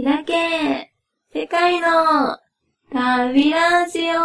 [0.00, 0.92] 開け、
[1.34, 2.38] 世界の
[2.92, 4.20] 旅ラジオ。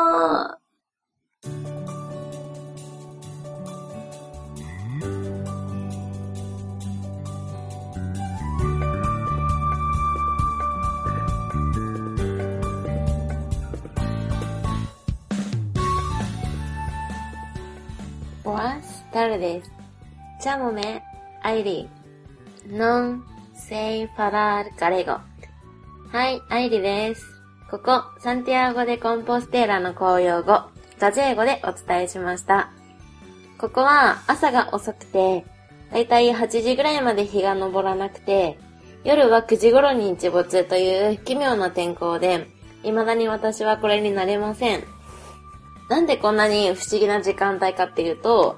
[18.43, 19.71] おはスタルです。
[20.39, 21.01] チャモメ、
[21.41, 22.77] アイリー。
[22.77, 23.23] ノン、
[23.55, 25.32] セイ、ファラー、カレゴ。
[26.13, 27.25] はい、アイリです。
[27.71, 30.61] ここ、サンティアゴでコンポステーラの公用語、
[30.99, 32.71] ガジェー語でお伝えしました。
[33.57, 35.43] ここは朝が遅くて、
[35.91, 38.59] だいたい8時ぐらいまで日が昇らなくて、
[39.03, 42.45] 夜は9時頃に日没という奇妙な天候で、
[42.83, 44.83] 未だに私はこれになれません。
[45.89, 48.57] なんでこんなに不思議な時間帯かっていうと、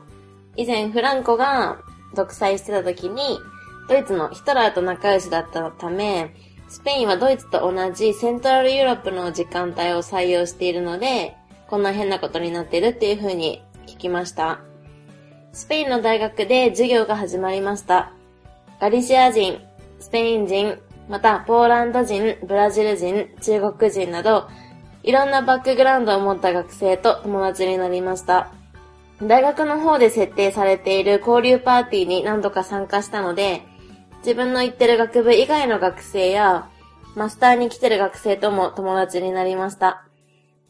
[0.58, 1.78] 以前フランコが
[2.16, 3.40] 独裁してた時に、
[3.88, 6.36] ドイツのヒトラーと仲良しだったため、
[6.68, 11.36] スペインはドイツと同じセントラルユーロップの時間帯を採用しているので、
[11.68, 14.60] こんな変なことになってるっていう風に聞きました。
[15.54, 18.12] スペインの大学で授業が始まりました。
[18.80, 19.62] ガリシア人、
[20.00, 24.50] スペイン人、またポーランド人、ブラジル人、中国人など、
[25.04, 28.52] いろんなバックグラウンドを持った学生と友達になりました。
[29.22, 33.62] 大学の方で設定されている交流パーティーに何度か参加したので、
[34.26, 36.68] 自分の行ってる学部以外の学生や、
[37.16, 40.08] マスターに来てる学生とも友達になりました。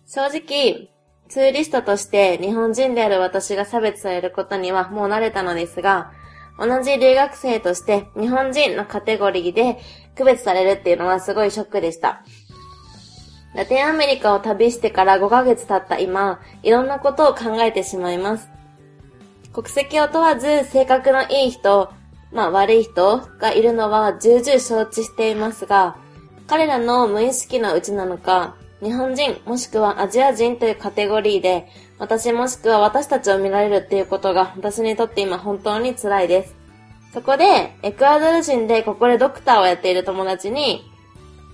[0.05, 0.89] 正直、
[1.29, 6.11] ツーリストとして日本人である私が差別されることにはもう慣れたのですが、
[6.59, 9.79] 同じ留学生として日本人のカテゴリーで
[10.17, 12.23] 区別されるっていうのはすごいショックでした。
[13.55, 18.49] ラテンアメリカを旅してから5ヶ月経った今、いろんなことを考えてしまいます。
[19.53, 21.89] 国籍を問わず性格のいい人、
[22.35, 25.95] まあ悪い人がいるのは重々承知していますが、
[26.47, 36.55] 彼らの無意識のうちなのか、日本人もしくはアジア人というカテゴリーで、私もしくは私たちを見られるっていうことが私にとって今本当に辛いです。
[37.13, 40.83] そこで、エクアドル人でここでドクターをやっている友達に、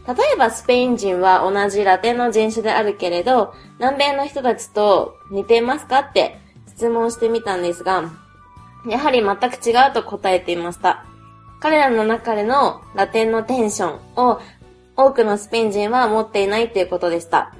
[0.07, 8.09] 例えばスペイン人は同じラテンの人種であるけれど、南米の人たちと似てますかって質問してみたんですが、
[8.87, 11.05] やはり全く違うと答えていました。
[11.59, 14.41] 彼らの中でのラテンのテンションを
[14.95, 17.53] 多くのスペイン人は持っていないということでした。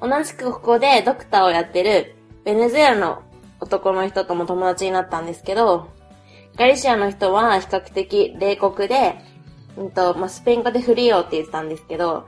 [0.00, 2.14] 同じくここでドクターをやってる
[2.44, 3.22] ベネズエラの
[3.60, 5.88] 男の人とも友達になったんですけど、
[6.56, 9.16] ガリシアの人は比較的冷酷で、
[9.76, 12.26] うんと、まあ、スペイン語でフリオって言ってたんですけど、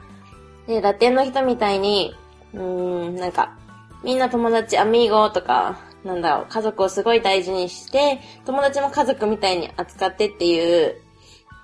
[0.67, 2.15] で、ラテンの人みたいに、
[2.55, 3.57] うん、なんか、
[4.05, 10.97] みんな友達、アミーゴとか、なんだろう、家族をすごい大事にして、友達も家族みたいに扱ってっていう、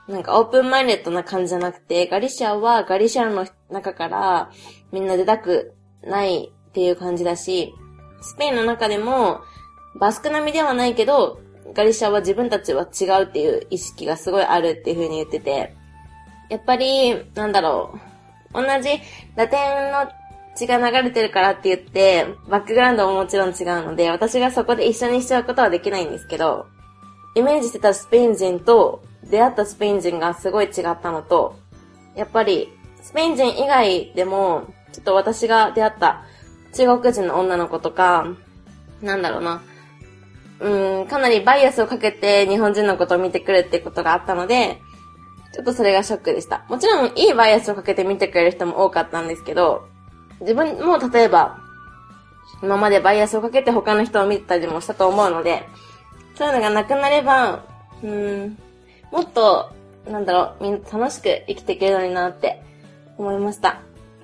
[0.08, 4.50] なんかオープンマインデッドな感じじゃなくて、ガリシアはガリシアの中から
[4.92, 7.74] みんな出たくないっていう感じだし、
[8.20, 9.40] スペインの中でも、
[9.98, 11.40] バスク並みではないけど、
[11.72, 15.74] ガリシアは自分たちは違うっていう意識がすごいあるっていう風に言ってて、
[16.48, 17.98] やっぱり、なんだろ
[18.52, 19.00] う、同じ
[19.34, 20.08] ラテンの
[20.56, 26.66] 血が流れてるからって言って、バックグラウンドももちろん違うので、私がそこで一緒にしちゃうことはできないんですけど、
[27.34, 31.56] イメージしてたスペイン人と出会ったスペイン人がすごい違ったのと、
[32.14, 32.72] やっぱり、
[33.02, 36.24] スペイン人以外でも、ちょっと私が出会った
[36.74, 38.26] 中国人の女の子とか、
[39.02, 39.62] なんだろうな、
[40.60, 44.80] うーん、かなりバイアスをかけて日本人のことを見てくるってことがあったので、
[45.52, 46.64] ちょっとそれがショックでした。
[46.68, 49.86] もちろん、いいバイアスをかけて見てくれる人も多かったんですけど、
[50.40, 51.58] 自分も例えば、
[52.62, 55.64] 今までバイアスをかけて他の人を見たりもしたと思うので、
[56.36, 57.64] そういうのがなくなれば、
[58.02, 58.58] うん、
[59.10, 59.72] もっと、
[60.06, 62.62] なんだろう、みんな楽しく生きていけるのになって
[63.18, 63.80] 思いました。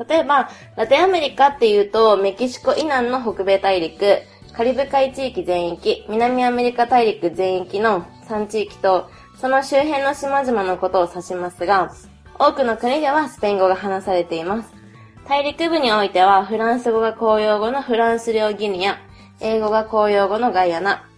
[0.08, 4.18] 例えば、ラテンアメリカっていうと、メキシコ以南の北米大陸、
[4.52, 11.92] カリブ海地域全域、南アメリカ大陸全域の3地域と、その周辺の島々のことを指しますが、
[12.38, 14.81] 多くの国ではスペイン語が話されています。
[15.28, 18.98] 大陸部においては、フランス語が公用語のフランス領ギニア、
[19.40, 21.08] 英語が公用語のガイアナ、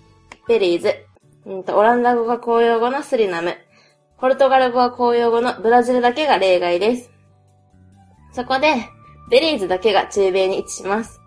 [0.47, 0.95] ベリーズ、
[1.47, 3.57] うんとオランダ語が公用語のスリナム、
[4.19, 7.11] ポルトガル語が公用語のブラジルだけが例外です。
[8.33, 8.89] そこで、
[9.31, 11.21] ベリーズだけが中米に位置します。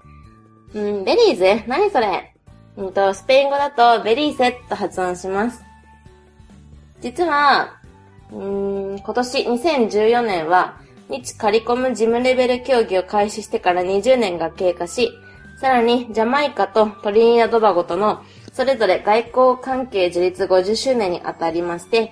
[0.73, 1.67] うん、ベリーズ？
[1.67, 2.33] 何それ？
[2.77, 5.63] うんと、スペイン語だとベリーセと発音します。
[7.01, 7.79] 実は、
[8.31, 15.11] うん、今年2014年は、日・カリコム事務レベル協議を開始してから20年が経過し、
[15.59, 18.23] さらにジャマイカとトリニダード・トバゴとの
[18.53, 22.11] それぞれ外交関係樹立50周年にあたりまして、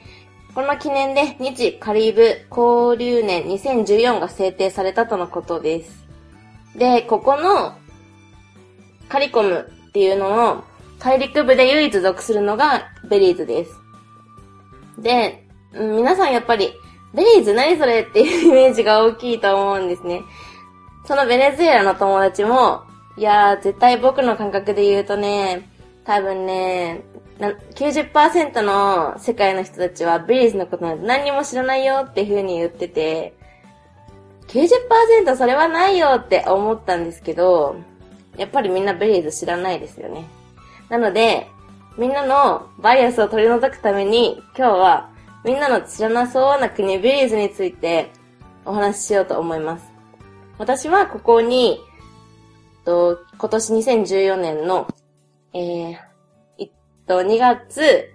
[0.53, 6.05] この記念で日カリブ交流年2014が制定されたとのことです。
[6.75, 7.77] で、ここの
[9.09, 10.63] カリコムっていうのの
[10.99, 13.71] 大陸部で唯一属するのがベリーズです。
[14.97, 16.73] で、皆さんやっぱり、
[17.15, 20.21] ベリーズ何それっていうイメージが大きいと思うんですね。
[21.05, 22.83] そのベネズエラの友達も、
[23.17, 25.69] いやー、絶対僕の感覚で言うとね、
[26.03, 27.03] 多分ね、
[27.39, 33.33] 90%の世界の人たちはベリーズのことなんて何にも知らないよっていう風に言ってて、
[34.47, 37.77] 90%それはないよって思ったんですけど、
[38.37, 40.25] やっぱりみんなベリーズ知らないですよね。
[40.89, 41.47] なので、
[41.97, 45.09] みんなのバイアスを取り除くために、今日は
[45.45, 48.09] みんなの知らなそうな国ベリーズについて
[48.65, 49.85] お話ししようと思います。
[50.57, 51.79] 私はここに、
[52.83, 54.87] と今年2014年の、
[55.53, 55.95] えー、
[56.57, 56.71] えっ
[57.05, 58.11] と、2月、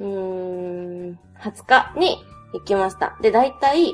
[0.00, 2.24] うーん、20日に
[2.54, 3.18] 行きました。
[3.20, 3.92] で、だいたい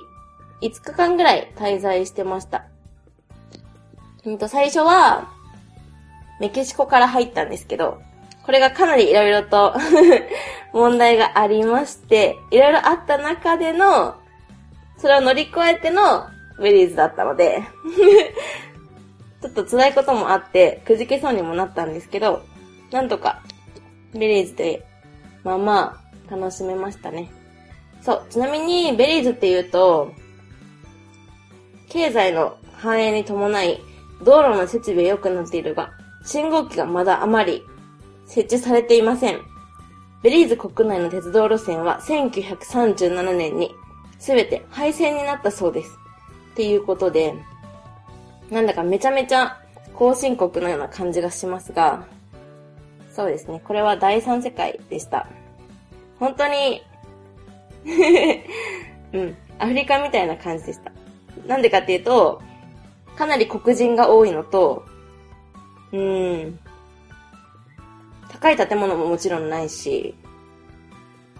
[0.62, 2.66] 5日間ぐらい滞在してました。
[4.24, 5.28] うんと、最初は、
[6.38, 8.00] メキシコから入ったんですけど、
[8.44, 9.74] これがかなり色々と
[10.78, 14.14] 問題がありまして、いろいろあった中での、
[14.96, 16.28] それを乗り越えての
[16.60, 17.62] ベリーズだったので、
[19.42, 22.42] ちょっと辛いこともあって、くじけそうにもなったんですけど、
[22.92, 23.42] なんとか、
[24.14, 24.86] ベリーズで、
[25.42, 27.30] まあまあ、楽しめましたね。
[28.00, 30.12] そう、ちなみに、ベリーズって言うと、
[31.88, 33.80] 経済の繁栄に伴い、
[34.22, 35.90] 道路の設備が良くなっているが、
[36.24, 37.62] 信号機がまだあまり
[38.26, 39.57] 設置されていません。
[40.22, 43.74] ベリーズ国内の鉄道路線は1937年に
[44.18, 45.98] すべて廃線になったそうです。
[46.52, 47.34] っていうことで、
[48.50, 49.60] なんだかめちゃめちゃ
[49.94, 52.04] 後進国のような感じがしますが、
[53.12, 53.60] そうですね。
[53.64, 55.28] これは第三世界でした。
[56.18, 56.82] 本当に、
[59.12, 60.92] うん、アフリカみたいな感じでした。
[61.46, 62.42] なんでかっていうと、
[63.16, 64.84] かなり黒人が多いのと、
[65.92, 66.58] うん、
[68.30, 70.14] 高い建物ももちろんないし、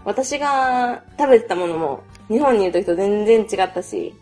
[0.05, 4.14] 私が食べてたものも日本にいる時と全然違ったし、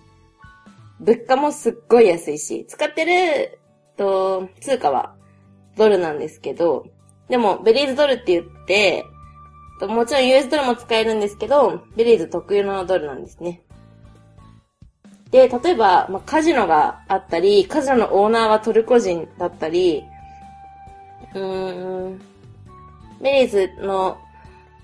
[1.01, 3.59] 物価もすっごい安いし、使ってる、
[3.97, 5.15] と、通貨は
[5.77, 6.87] ドルなんですけど、
[7.29, 9.05] でも、ベリーズドルって言って、
[9.81, 13.63] ともちろん US ドルも使えるんですけど、ベリーズ特有のドルなんですね。
[15.31, 20.05] で、例えば、まあ、カジノがあったり、カジノのオーナーはトルコ人だったり、
[21.35, 22.21] うーん、
[23.21, 24.19] ベリーズの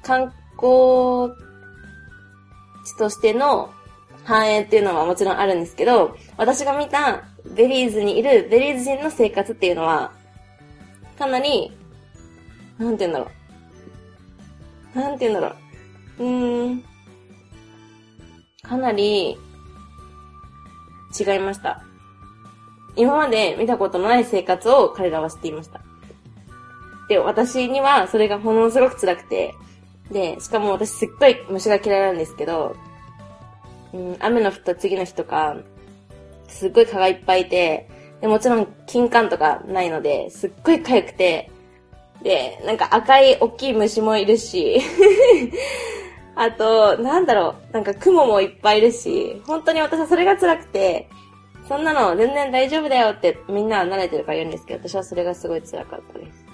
[0.02, 1.32] 観光
[2.84, 3.72] 地としての
[4.24, 7.24] 繁栄っていうのはもちろんあるんですけど、私が見た
[7.54, 10.12] ベリーズにいるベリーズ人の生活っていうのは、
[11.18, 11.72] かなり、
[12.78, 13.30] なんて言うんだろ
[14.94, 14.98] う。
[14.98, 15.56] なんて言うんだろ
[16.18, 16.24] う。
[16.24, 16.84] うーん。
[18.62, 19.36] かなり、
[21.18, 21.82] 違いました。
[22.96, 25.81] 今まで見たことのない生活を彼らはしていました。
[27.12, 29.54] で、私にはそれがものすごく辛くて、
[30.10, 32.74] で、しかも私すっごい虫が嫌いなんですけど、
[33.92, 35.56] うん、雨の降った次の日とか、
[36.48, 37.86] すっごい蚊がいっぱいいて、
[38.22, 41.50] で、もちろん金柑とかないので、すっごい痒くて、
[42.22, 44.80] で、なんか赤い大きい虫もいるし、
[46.34, 51.10] あと、なんだろう、なんか雲もいっぱいいるし、本当に私はそれが辛くて、
[51.68, 56.51] そんなの全然大丈夫だよってみんなは慣れてるから言うんですけど、私はそれがすごい辛かったです。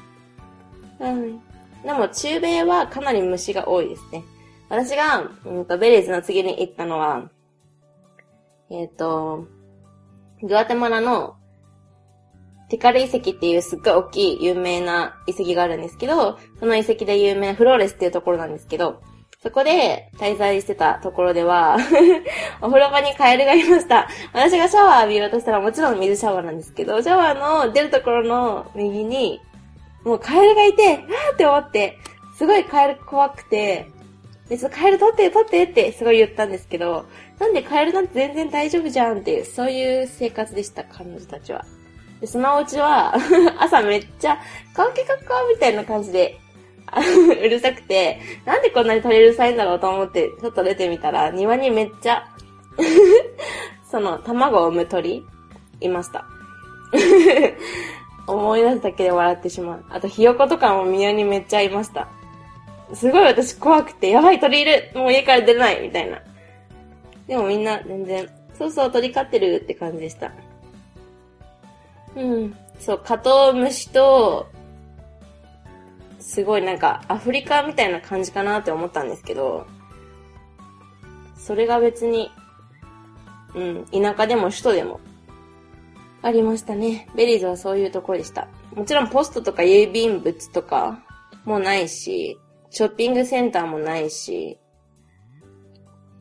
[1.00, 1.40] うん。
[1.84, 4.24] でも中米はかなり虫が多いですね。
[4.68, 7.30] 私が、うんと、ベリーズの次に行ったのは、
[8.70, 9.46] えっ、と、
[10.42, 11.36] グアテマラの
[12.68, 19.00] ティカル遺跡っていうすっごい大きい有名な遺跡があるんですけど、その遺跡で有名なフローレスっていうところなんですけど、
[19.42, 21.78] そこで滞在してたところでは、
[22.60, 24.08] お風呂場にカエルがいました。
[24.32, 29.40] 私がシャワー浴びようとしたらもちろん水シャワーなんですけど、シャワーの出るところの右に、
[30.04, 31.98] もうカエルがいて、わーって思って、
[32.36, 33.90] すごいカエル怖くて、
[34.48, 37.06] で、そのカエル取って取ってってすごい言ったんですけど、
[37.38, 41.64] なんでカエルなんて全然大丈夫じゃんっていう、そういう生活でした、彼女たちは。
[42.20, 43.14] で、そのお家は、
[43.58, 44.38] 朝めっちゃ、
[44.74, 46.38] カンケカッカーみたいな感じで、
[47.42, 52.26] うるさくて、なんでこんなに鳥うるさいんだろうと思って、ちょっと出てみたら、庭にめっちゃ、
[53.90, 55.24] その、卵を産む鳥、
[55.80, 56.24] いました。
[58.28, 59.84] 思い出すだけで笑ってしまう。
[59.90, 62.08] あと、ひよことかも庭にめっちゃいました。
[62.94, 66.20] すごい私怖くて、やばい鳥いるもう家から出れないみたいな。
[67.26, 70.32] でもみんな全然、そうそう鳥飼ってるって感じでした。
[72.16, 72.56] うん。
[72.78, 74.46] そう、カトウムシと、
[76.18, 79.66] すごいなんかアフリカみたいな感じかなって思ったんですけど、
[81.36, 82.30] それが別に、
[83.54, 85.00] うん、田舎でも首都でも、
[86.22, 87.08] ありましたね。
[87.14, 88.48] ベリーズはそういうところでした。
[88.74, 91.04] もちろんポストとか郵便物とか
[91.44, 92.38] もないし、
[92.70, 94.58] ショッピングセンターもないし、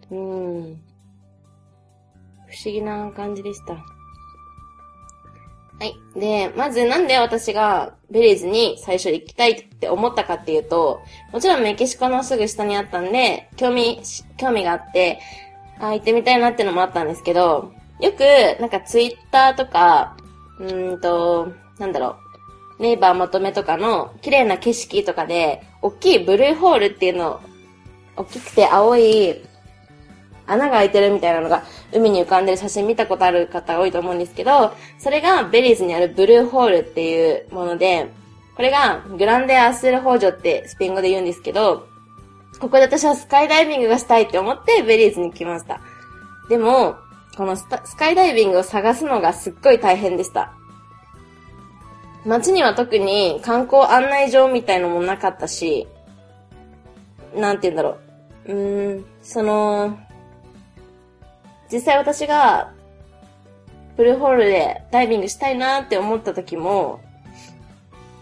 [0.10, 0.18] うん。
[2.48, 3.74] 不思議な感じでした。
[3.74, 3.84] は
[5.84, 6.20] い。
[6.20, 11.02] で、まずなんで私がベリーズに最初行きたいって思ったかっていうと、
[11.32, 14.02] もちろんメキシコのすぐ下にあったんで、興味、
[14.38, 15.20] 興味があって、
[15.80, 20.16] あ、行ってみたいなってのもあったんですけど、よく、なんかツイッターとか、
[20.60, 22.18] うんと、なんだろ
[22.80, 27.40] う、ネイバーまとめとかの綺麗な景色とかで、大きいブルーホールっていうの、
[28.16, 29.42] 大きくて青い
[30.48, 31.64] 穴が開いてるみたいなのが
[31.94, 38.10] 海に浮かんでる写真見たことある方多いと思うんですけど、それがベリーズにあるブルーホールっていうもので、
[38.56, 41.88] これが Grande Azul Hoyo ってスペイン語で言うんですけど、
[42.60, 45.80] ここで私はスカイダイビングがしたいって思ってベリーズに来ました。
[46.50, 46.96] でも、
[47.38, 50.54] このスカイダイビングを探すのがすっごい大変でした。
[52.26, 55.88] 街には特に観光案内所みたいのもなかったし、
[57.36, 57.98] なんて言うんだろ
[58.48, 58.54] う。
[58.54, 60.00] うーん、その、
[61.72, 62.74] 実際私が、
[63.98, 67.02] ブルーホールでダイビングしたいなって思った時も、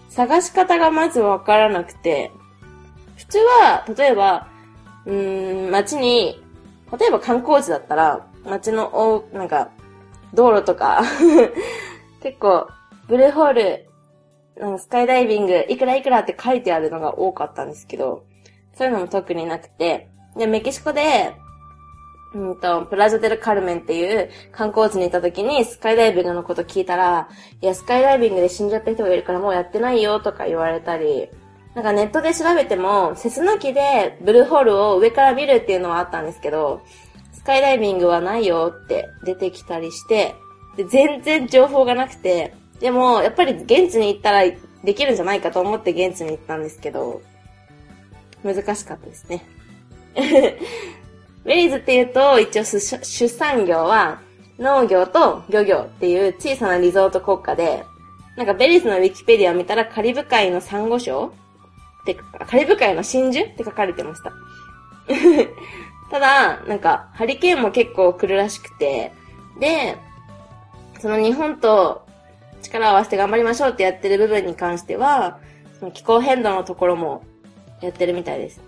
[0.09, 2.31] 探し方がまずわからなくて、
[3.15, 4.49] 普通は、例えば、
[5.05, 6.43] うーん、街に、
[6.99, 9.69] 例えば観光地だったら、街のお、なんか、
[10.33, 11.01] 道路とか。
[12.21, 12.67] 結構、
[13.07, 18.23] ブルーホール、スカイダイビング、いくらいくらって書いてあるのが多かったんですけど、
[18.73, 21.35] そういうのも特になくて、で、メキシコで、
[22.33, 27.29] うんと、プラジョデルカルメンっていう観光地に行った時にスカイダイビングのこと聞いたら、
[27.61, 31.29] いや、スカイダイビングで死んじゃった人がいるからもうやってないよとか言われたり、
[31.75, 36.81] なんかネットで調べても、セスナ機でブルーホールを上から見るっていうのはあったんですけど、
[37.45, 40.35] カイダイビングはないよって出てきたりして、
[40.75, 44.43] で全然情報がなくて、でも、やっぱり現地に行ったら
[44.83, 47.21] できるんじゃないかと思って現地に行ったんですけど、
[48.43, 49.45] 難しかったですね。
[51.45, 54.19] ウェリーズっていうと、一応出産業は
[54.57, 57.83] 農業と漁業っていう小さなリゾート国家で、
[58.35, 61.31] なんかベリーズのウィキペディアを見たらカリブ海のサンゴ礁
[62.01, 64.33] ってカリブ海の真珠って書かれてました。
[66.15, 69.11] ただ、なんか、ハリケーンも結構来るらしくて、
[69.59, 69.97] で、
[71.01, 72.07] その日本と
[72.61, 75.39] 力を合わせて頑張りましょうってやってる部分に関しては、
[75.77, 77.25] その気候変動のところも
[77.81, 78.61] やってるみたいです。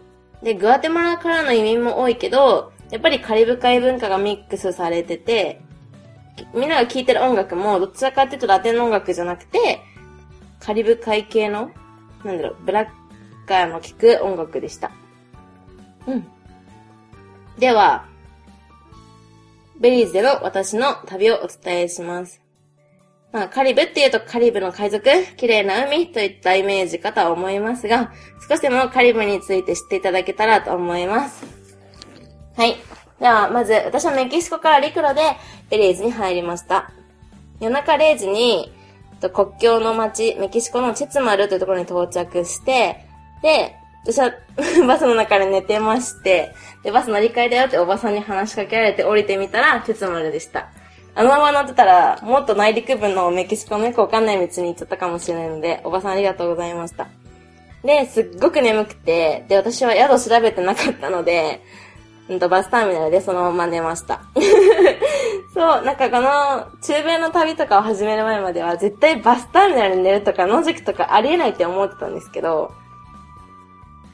[0.44, 5.62] で、グアテマラからの移民も多いけど、やっぱりカリブ海文化がミックスされてて、
[6.54, 9.80] みんなが聴いてる音楽も、どちらかっていうとラテンの音楽じゃなくて、
[10.60, 11.72] カリブ海系の、
[12.26, 12.88] なんだろう、ブラッ
[13.48, 14.92] カーの聴く音楽でした。
[16.08, 16.28] うん。
[17.58, 18.06] では、
[19.80, 22.42] ベリーズでの私の旅をお伝えします。
[23.32, 25.04] まあ、カリブっていうとカリブの海賊、
[25.36, 28.12] 綺麗な海といったイメージかとは思いますが、
[28.48, 31.46] 少しでもカリブについて知っていただけたらと思います。
[32.56, 32.76] はい。
[33.20, 35.22] では、まず、私はメキシコから陸路で
[35.70, 36.92] ベリーズに入りました。
[37.60, 38.72] 夜中0時に、
[39.34, 43.04] 国境の街、メキシコのチェツマルというところに到着して、
[43.42, 43.76] で、
[44.08, 44.32] 私は
[44.88, 50.70] バスの中で寝てまして、で、バス乗り換えだよっておばさんに話しかけられて降りてみたら、チェツマルでした。
[51.14, 57.10] あのまま乗ってたら、もっと内陸部のメキシコのよくわかんない道に行っちゃったかもしれないので、おばさんありがとうございました。
[57.84, 61.62] で、すっごく眠くて、で、私は宿調べてなかったので、
[62.30, 64.22] うんと、バスターミナルでそのまま寝ました。
[65.54, 72.72] そう、なんかこの、中米の旅とかを始める前までは、絶対バスターミナルで寝るとか、野宿とかありえないって思ってたんですけど、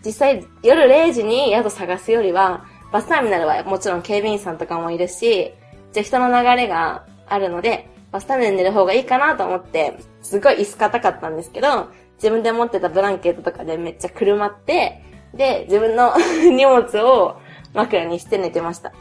[0.05, 5.53] 実際夜0時に宿探すよりは、バスターミナルはもちろん警備員さんとかもいるし、
[5.93, 16.13] じゃ人の流れがあるので、バスタブで寝る方がいいかなと思って、すごい椅子硬かったんですけど、自分で持ってたブランケットとかでめっちゃくるまって、で、自分の
[16.55, 17.37] 荷物を
[17.73, 18.93] 枕にして寝てました。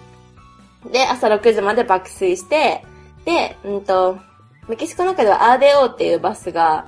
[0.90, 2.85] で、朝6時まで爆睡して、
[3.26, 4.18] で、うんと、
[4.68, 6.87] メキシコの中ではアーデオっていうバスが、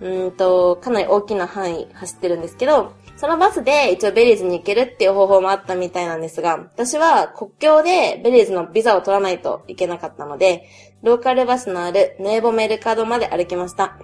[0.00, 10.68] うんと、かなり大きな範囲走ってるんですけど、そのバスで一応ベリーズに行けるっていう方法もあったみたいなんですが、私は国境でベリーズのビザを取らないといけなかったので、
[11.04, 13.96] ローカルバスのある Nuevo Mercado まで歩きました。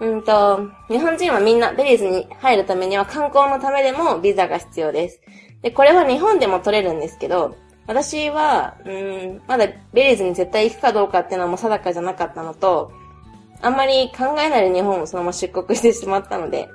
[0.00, 5.20] うんと、日本人はみんなベリーズに入るためには観光のためでもビザが必要です。
[5.62, 7.54] で、これは日本でも取れるんですけど、
[7.86, 12.90] 私は、うん、まだベリーズに絶対行くかどうかっていうのはもう定かじゃなかったのと、
[13.62, 16.68] あんまり考えないで日本をそのまま出国してしまったので、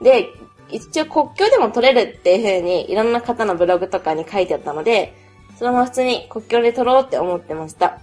[0.00, 0.32] で、
[0.70, 5.14] 一応国境でも取れるっていう風にいろんな方のブログとかに書いてあったので、
[5.58, 8.00] そのまま普通に国境で取ろうって思ってました。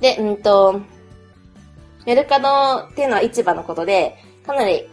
[0.00, 0.80] で、うんと、
[2.06, 4.88] メルカドっていうのは市場のことで、かなり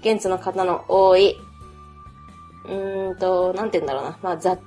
[0.00, 1.36] 現地の方の多い、
[2.68, 4.18] うんと、なんて言うんだろうな。
[4.22, 4.60] まあ、雑、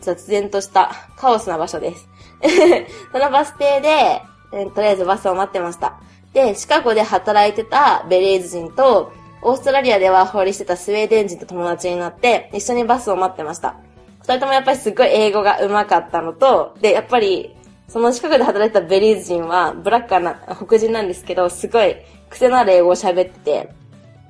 [0.00, 2.08] 雑然としたカオスな場所です。
[3.12, 4.22] そのバス停で、
[4.52, 6.00] えーとりあえずバスを待ってました。
[6.32, 9.12] で、シカゴで働いてたベリーズ人と、
[9.44, 13.74] オーストラリアでワーホリしてたスウェーデン人と友達になって、一緒にバスを待ってました。
[14.20, 17.56] 二人ともやっぱりすっごい英語が上手かったのと、で、やっぱり、
[17.88, 21.96] そのシカゴで働いてたベリーズ人は、 black な、黒人なんですけど、すごい
[22.30, 23.74] 癖のある英語を喋ってて、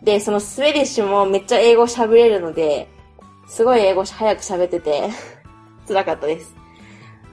[0.02, 2.88] で、その Swedish もめっちゃ英語喋れるので、
[3.46, 5.10] すごい英語早く喋ってて、
[5.86, 6.56] 辛かったです。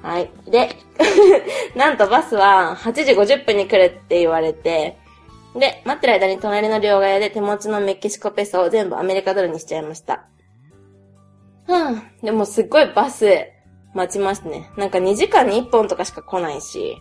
[0.01, 0.29] はい。
[0.45, 0.75] で、
[1.75, 4.98] なんとバスは8時50分に来るって言われて、
[5.56, 10.25] で、待ってる間に隣の両替屋で手持ちのメキシコペソを全部アメリカドルにしちゃいました。
[11.68, 13.25] はぁ、でもすっごいバス
[13.94, 14.70] 待ちましたね。
[14.77, 16.98] なんか2時間に1本とかしか来ないし。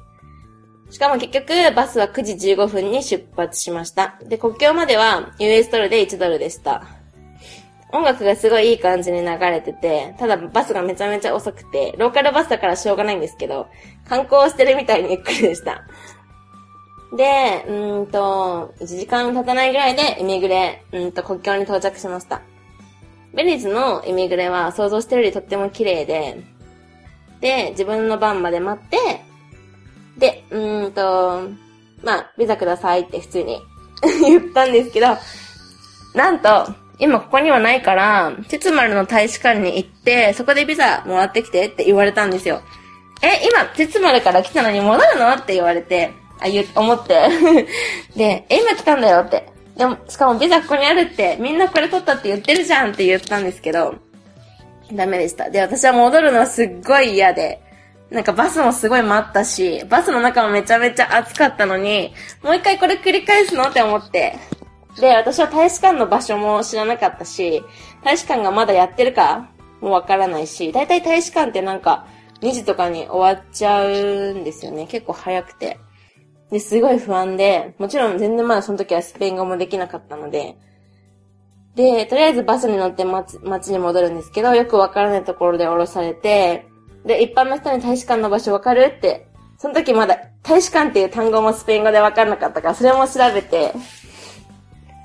[0.90, 4.19] しかも結局、バスは9時15分に出発しました。
[4.25, 6.83] で、国境までは US ドルで1ドルでした。
[7.90, 13.69] 音楽がすごいいい感じに流れてて、ただバスがめちゃめちゃ遅くて、ローカルバスだからしょうがないんですけど、
[14.09, 15.85] 観光してるみたいにゆっくりでした。
[17.12, 22.43] で、うんと、1時間経たないぐらいで、イミグレ、うんと、国境に到着しました。
[23.35, 26.43] ベリーズのイミグレは想像してるよりとっても綺麗で、
[27.41, 28.97] で、自分の番まで待って、
[30.19, 31.49] で、うんと、
[32.03, 33.61] まあ、ビザくださいって普通に
[34.23, 35.07] 言ったんですけど、
[36.15, 36.67] なんと、
[36.99, 42.61] 今ここにはないから、テツマルの大使館に行って、そこでビザもらってきてって言われたんですよ。
[43.23, 45.31] え、今、テツマルから来たのに戻るの？
[45.31, 47.28] って言われて、あ、言、思って。
[48.16, 49.47] で、え、今来たんだよって。
[49.76, 53.95] でも、しかもビザここにあるって、みんなこれ取ったって言ってるじゃんって言ったんですけど、
[54.92, 55.50] ダメでした。
[55.50, 57.61] で、私は戻るのはすっごい嫌で、
[58.11, 64.36] なんかバスもすごい待ったし、バスの中もめちゃめちゃ暑かったのに、もう一回これ繰り返すのって思って。
[64.99, 67.63] で、私は大使館の場所も知らなかったし、
[68.02, 72.06] 大使館がまだやってるかもわからないし、だいたい大使館ってなんか
[72.41, 74.86] 2時とかに終わっちゃうんですよね。
[74.86, 75.78] 結構早くて。
[76.50, 80.56] で、すごい不安で、もちろん全然まだその時はスペイン語もできなかったので、
[81.75, 86.67] で、とりあえずバスに乗って街に戻るんですけど、よくわからないところで降ろされて、
[87.04, 93.73] で、一般の人に大使館の場所わかるって、その時まだ大使館っていう単語もスペイン語でわかんなかったから、それも調べて、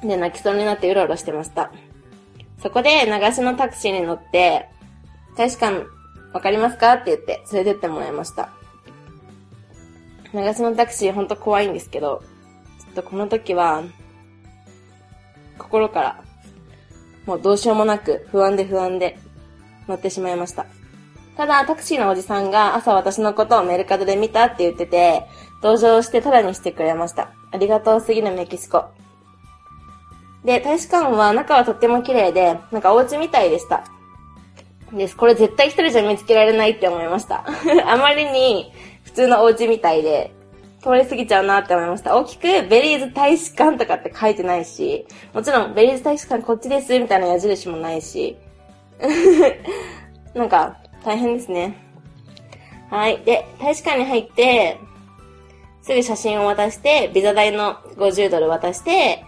[0.03, 1.71] で、泣きそうになってうろうろしてました。
[2.61, 4.69] そこで流しのタクシーに乗って、
[5.37, 5.85] 大使館
[6.33, 8.49] わかりますかって言って連れてってもらいました。
[10.33, 12.23] 流しのタクシーほんと怖いんですけど、
[12.79, 13.83] ちょっとこの時は、
[15.57, 16.23] 心から、
[17.25, 19.17] もうどうしようもなく不安で不安で
[19.87, 20.65] 乗ってしまいました。
[21.37, 25.25] ただ、タクシーのおじさんが朝私のことをメルカドで見たって言ってて、
[25.61, 27.31] 同情してタダにしてくれました。
[27.51, 28.85] ありがとうすぎるメキシコ。
[30.43, 33.85] で、大使館は中はとっても綺麗で、なんかお家みたいでした。
[34.91, 35.15] です。
[35.15, 37.45] これ絶対一人じゃ見つけられないって思いました。
[37.87, 38.71] あまりに
[39.13, 40.33] 普通のお家みたいで、
[40.81, 42.17] 通り過ぎちゃうなって思いました。
[42.17, 48.35] 大きくベリーズ大使館とかって書いてないし、もちろんベリーズ大使館こっちですみたいな矢印もないし、
[50.33, 51.77] なんか大変ですね。
[52.89, 53.19] はい。
[53.19, 54.79] で、大使館に入って、
[55.83, 59.23] すぐ写真を渡して、ビザ代の50ドル渡して、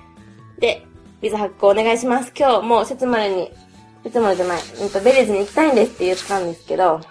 [0.60, 0.82] で、
[1.22, 2.34] ビザ発行お願いします。
[2.36, 3.52] 今日もう節までに、
[4.04, 7.02] 節までじゃない、うんと、ベリーズに行きたいんですって言ったんですけど、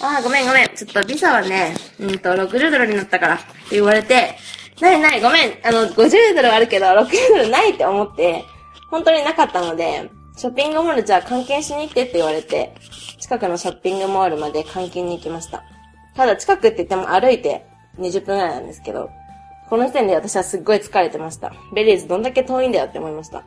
[0.00, 0.68] あーごめんごめん。
[0.74, 4.36] ちょっとビザはね、うんと、60ドルになったからって言われて、
[4.80, 5.58] ないない、ごめん。
[5.64, 8.44] あの、50ドルあるけど、60ドルないって思って、
[8.90, 12.74] 本当になかったので、ショッピングモールじゃあ換金しに行ってって言われて、
[13.18, 15.64] 近くのショッピングモールまで換金に行きました。
[16.14, 17.66] ただ近くって言っても歩いて
[17.98, 19.10] 20分くらいなんですけど、
[19.70, 21.52] この時点で私はすっごい疲れてました。
[21.74, 23.44] ベリーズどんだけ遠いんだよって思いました。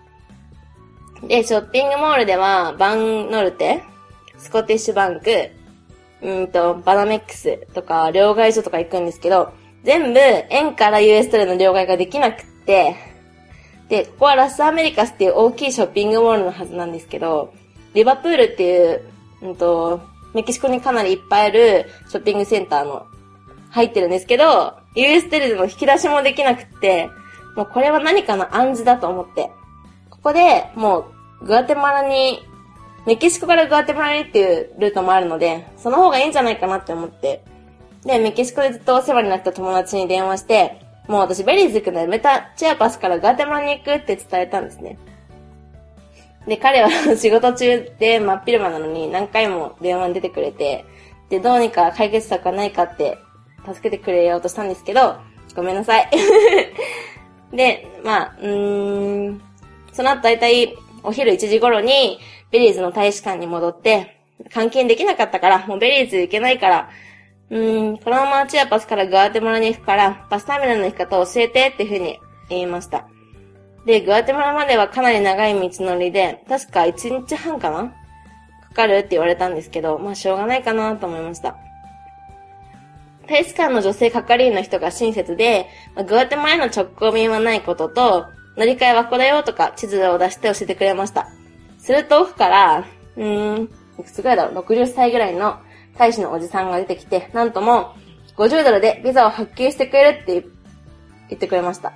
[1.28, 3.84] で、ショッピングモールでは、バンノルテ、
[4.38, 5.52] スコティッシュバンク、
[6.22, 9.54] うんと、バナメックスとか、両替所とか行くんですけど、
[9.84, 12.96] 全部、円から US ドルの両替ができなくって、
[13.88, 17.54] で、ここはラスアメリカスっていう大きいショッピングモールのはずなんですけど、
[17.94, 19.02] リバプールっていう、
[19.42, 20.02] うんと、
[20.34, 23.08] メキシコにかなりいっぱいあるショッピングセンターの
[23.72, 27.10] 入ってるんですけど、US ドルの引き出しもできなくって、
[27.56, 29.50] もうこれは何かの暗示だと思って、
[30.10, 31.08] ここでも
[31.42, 32.46] うグアテマラに、
[33.06, 37.44] メキシコからグアテマラにっていうルートもあるので、その方がいいんじゃないかなって思って、
[38.06, 44.98] で、メキシコでずっとお世話になった友達に電話して、もう私ベリーズ行くのやめた、チアパスからグアテマラに行くって伝えたんですね。
[46.48, 50.86] で、彼は仕事中で真っ昼間なのに何回も電話に出てくれて、
[51.30, 53.18] で、どうにか解決策はないかって
[53.66, 55.18] 助けてくれようとしたんですけど、
[55.56, 56.10] ごめんなさい。
[57.56, 59.42] で、まあ、うーん、
[59.92, 62.20] その後だいたいお昼1時頃に
[62.52, 64.18] ベリーズの大使館に戻って、
[64.50, 66.90] 換金できなかったから、もうベリーズ行けないから、
[67.50, 73.08] うーん、このままチアパスからグアテマラに行くから、バスターミナルの行き方を教えてっていうふうに言いました。
[73.86, 77.94] で、グアテマラまではかなり長い道のりで、確か1日半かな？
[78.70, 81.58] かかるって言われたんですけど、まあしょうがないかなと思いました。
[83.28, 85.68] 大使館の女性係員の人が親切で、
[86.08, 88.26] グアテマラへの直行便はないことと、
[88.58, 91.30] 乗り換えはここだよとか地図を出して教えてくれました。
[91.90, 92.86] すると奥から、
[93.18, 93.64] うーん、
[94.00, 95.60] いくつぐらいだろう、60歳ぐらいの
[95.98, 97.96] 大使のおじさんが出てきて、なんとも、
[98.38, 100.42] 50ドルでビザを発給してくれるって
[101.30, 101.94] 言ってくれました。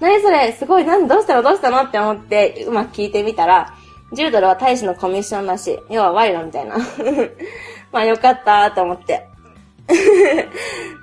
[0.00, 3.72] 何それすごい、何、どうしたのどうしたのって思って、うまく聞いてみたら、
[4.12, 5.80] 10ドルは大使のコミッションらし。
[5.88, 6.76] 要は賄賂みたいな。
[7.92, 9.26] まあよかったーと思って。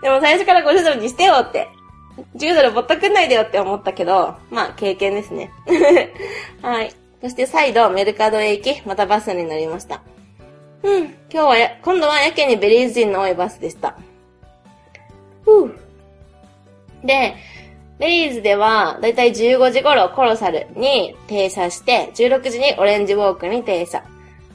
[0.03, 1.67] でも最初から50ドルにしてよって。
[2.35, 5.51] 10ドルぼったくんないでよって思ったけど、まあ経験ですね。
[6.61, 6.93] はい。
[7.23, 10.01] そして再度 mercado へ行き、またバスに乗りました。
[10.83, 13.97] うん、今日はや、今度はやけにベリーズ人の多いバスでした。
[15.45, 15.79] ふう。
[17.01, 17.35] で、
[17.97, 24.03] ベリーズでは、だいたい15時頃コロサルに停車して、16時にオレンジウォークに停車。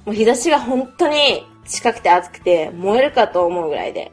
[0.04, 4.12] もう日差しが本当に近くて暑くて、燃えるかと思うぐらいで。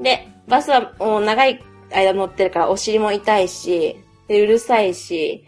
[0.00, 5.44] で、バスはもう長い間乗ってるからお尻も痛いし、で、うるさいし、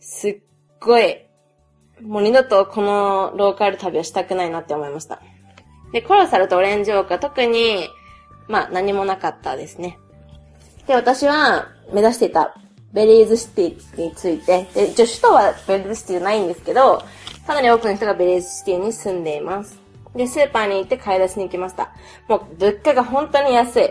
[0.00, 0.40] すっ
[0.80, 1.26] ごい
[2.02, 5.20] もう二度とこのローカル旅をしたくないなって思いました。
[5.92, 7.88] で、コロサルとオレンジウォークは特に、
[8.48, 9.98] まあ何もなかったですね。
[10.86, 12.54] で、私は目指していた
[12.92, 17.02] ベリーズシティについて、で、首都はベリーズシティじゃないんですけど、
[17.46, 19.78] かなり多くの人がベリーズシティに住んでいます。
[20.14, 21.92] で、スーパーに行って買い出しに行きました。
[22.28, 23.90] もう物価が本当に安い。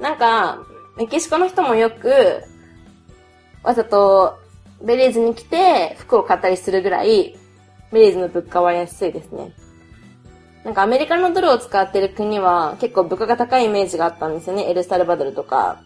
[0.00, 0.58] なんか、
[0.96, 2.42] メキシコの人もよく、
[3.62, 4.38] わざと
[4.84, 7.36] ベリーズに来て服を買ったりするぐらい、
[7.92, 9.52] ベリーズの物価は安いですね。
[10.64, 14.70] なんかアメリカのドルを使ってる国は結構物価が高いイメージがあったんですよね。
[14.70, 15.82] エルサルバドルとか、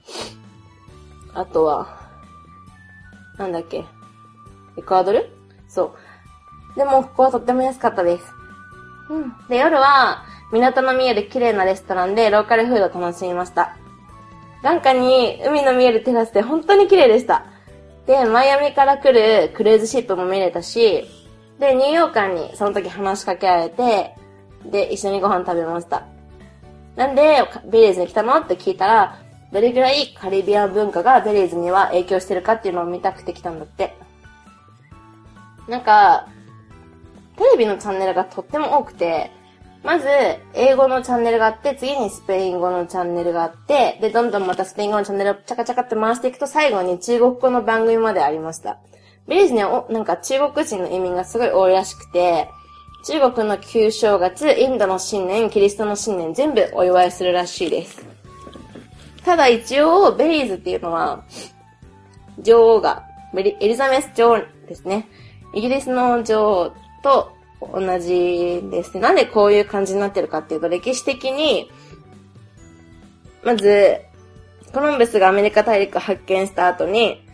[1.34, 1.98] あとは、
[3.38, 3.84] なんだっけ、
[4.76, 5.30] エクアドル？
[5.68, 5.94] そ
[6.76, 6.78] う。
[6.78, 8.24] でも、ここはとっても安かったです。
[9.10, 9.32] うん。
[9.48, 13.76] で、夜は、港の見える綺麗なレストランでローカルフードを楽しみました。
[14.62, 17.46] 眼下に海の見えるテラスで本当に綺麗でした。
[18.08, 21.04] で、マイアミから来るクルーズシップも見れたし、
[21.60, 24.14] で、ニューヨーカーにその時話しかけられて、
[24.64, 26.06] で、一緒にご飯食べました。
[26.96, 29.18] なんで、ベリーズに来たのって聞いたら、
[29.52, 33.94] どれぐらいカリビアン文化がベリーズには影響してるかっていうのを見たくて来たんだって。
[35.68, 36.28] なんか、
[37.36, 39.30] テレビのチャンネルがとっても多くて、
[39.82, 40.06] まず、
[40.54, 48.78] 英語のチャンネルがあって、次にスペイン語のチャンネルがあって、で、どんどんまたスペイン語のチャンネルをチャカチャカって回していくと、最後に中国語の番組までありました。
[49.28, 52.48] ベリーズにはお、なんか中国人の移民がすごい多いらしくて、
[53.06, 58.04] 中国の旧正月、インドの新年、キリストの新年、全部お祝いするらしいです。
[59.24, 61.22] ただ一応、ベリーズっていうのは、
[62.40, 65.08] 女王が、エリザベス女王ですね。
[65.54, 67.30] イギリスの女王と
[67.60, 69.00] 同じですね。
[69.00, 71.70] なんでこういう感じになってるかっていうと、歴史的に、
[73.42, 74.00] まず、
[74.72, 77.24] コロンブスがアメリカ大陸発見した後に、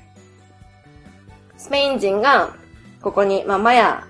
[1.56, 2.56] スペイン人が、
[3.02, 4.06] ここに、まあ、マヤ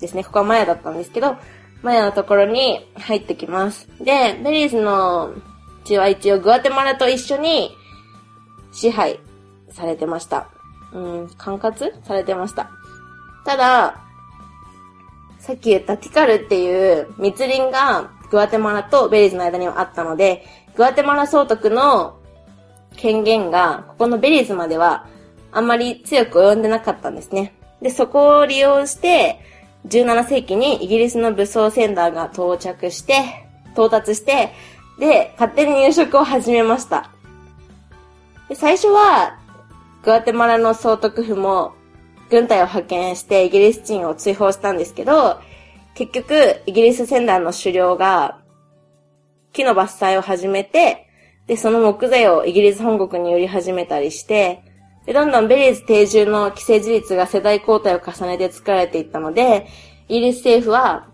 [0.00, 0.24] ですね。
[0.24, 1.36] ここはマヤだったんですけど、
[1.82, 3.88] マヤのところに入ってきます。
[4.00, 5.34] で、ベリーズの
[5.84, 7.70] 地は一応グアテマラと一緒に
[8.72, 9.20] 支配
[9.70, 10.48] されてました。
[10.92, 12.70] うん、管轄されてました。
[13.44, 14.07] ただ、
[15.48, 20.44] さっき言ったティカルっていう密林がグアテマラとベリーズの間にはあったので、
[20.76, 22.18] グアテマラ総督の
[22.98, 25.06] 権限がここのベリーズまでは
[25.50, 27.54] あんまり強く及んでなかったんですね。
[27.80, 29.40] で、そこを利用して、
[29.86, 34.52] 17世紀にイギリスの武装船団が到着して、到達して、
[35.00, 37.10] で、勝手に入植を始めました。
[38.50, 39.38] で最初は、
[40.02, 41.72] グアテマラの総督府も
[42.30, 45.40] 軍隊を派遣してイギリス人を追放したんですけど、
[45.94, 48.38] 結局、イギリス船団の狩猟が、
[49.52, 51.08] 木の伐採を始めて、
[51.46, 54.62] で、その木材をイギリス本国に売り始めたりして、
[55.06, 59.66] で、どんどんベリーズ定住の既成事実が世代交代を重ねて作られていったので、
[60.08, 61.08] イギリス政府は、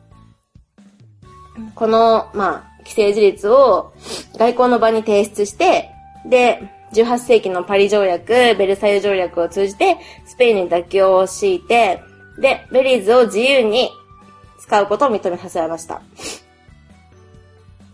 [1.76, 3.94] この、まあ、既成事実を
[4.36, 5.90] 外交の場に提出して、
[6.26, 12.00] で、18世紀のパリ条約、ベルサイユ条約を通じて、スペインに妥協を強いて、
[12.38, 13.90] で、ベリーズを自由に
[14.58, 16.00] 使うことを認めさせられました。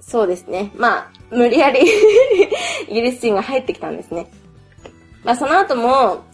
[0.01, 0.73] そうですね。
[0.77, 1.81] まあ、無理やり
[2.89, 4.31] イギリス人が入ってきたんですね。
[5.25, 6.25] まあ、その後も、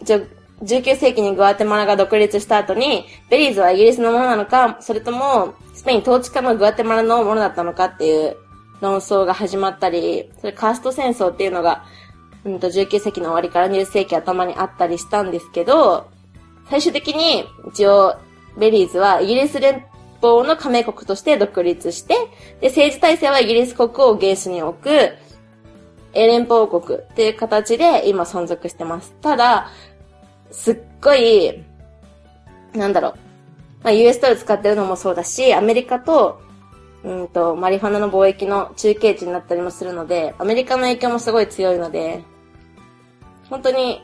[0.63, 8.37] 19世紀にグアテマラが独立した後に、ベリーズはイギリスのものなのか、それとも、スペイン統治下のグアテマラのものだったのかっていう
[8.81, 11.85] 論争が始まったり、それカースト戦争っていうのが、
[12.47, 16.09] うんと19世紀の終わりから20世紀頭にあったりしたんですけど、
[16.71, 18.17] 最終的に一応
[18.57, 19.85] ベリーズはイギリス連
[20.21, 22.15] 邦の加盟国として独立して、
[22.61, 24.89] で、政治体制はイギリス国王を元首に置く、
[26.15, 29.13] 英連邦国っていう形で今存続してます。
[29.21, 29.69] ただ、
[30.53, 31.65] すっごい、
[32.75, 33.15] なんだろう。
[33.83, 36.41] まあ、US ドル使ってるのもそうだし、アメリカと、
[37.03, 42.23] うんと、マリファナの貿易の中継地になったりもするので、アメリカの影響もすごい強いので、
[43.49, 44.03] 本当に、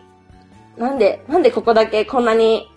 [0.77, 2.69] なんで、なんでここだけこんなに、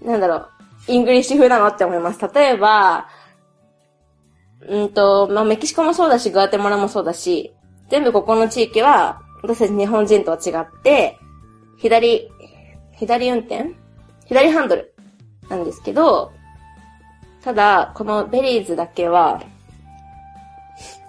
[0.00, 0.48] なんだろう、
[0.88, 2.20] イングリッシュ風なのって思います。
[2.34, 3.08] 例えば、
[4.68, 7.52] うんと、まあ、メキシコもそうだし、グアテマラもそうだし、
[7.90, 11.18] 全部ここの地域は、私たち日本人とは違って、
[11.78, 12.30] 左、
[12.96, 13.74] 左運転？
[14.26, 14.94] 左ハンドル
[15.48, 16.32] なんですけど、
[17.42, 19.42] ただ、このベリーズだけは、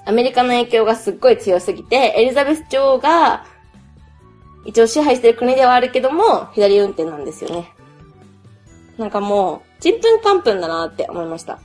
[0.06, 3.46] アメリカの影響がすっごい強すぎて、エリザベス女王が、
[4.66, 7.74] 一応支配してる国ではあるけども、左運転なんですよね。
[8.98, 11.60] なんかもう、ちんぷんかんぷんだなって思いました。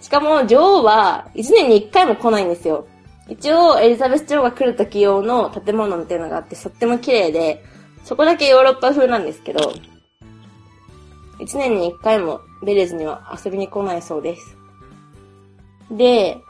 [0.00, 2.86] しかも、女王は、一年に一回も来ないんですよ。
[3.28, 7.64] 一応、エリザベス女王が来る時用の建物っていうのがあって、とっても綺麗で、
[8.04, 9.72] そこだけヨーロッパ風なんですけど、
[11.38, 14.56] 一年に一回もベレーズには遊びに来ないそうです。
[15.90, 16.40] で、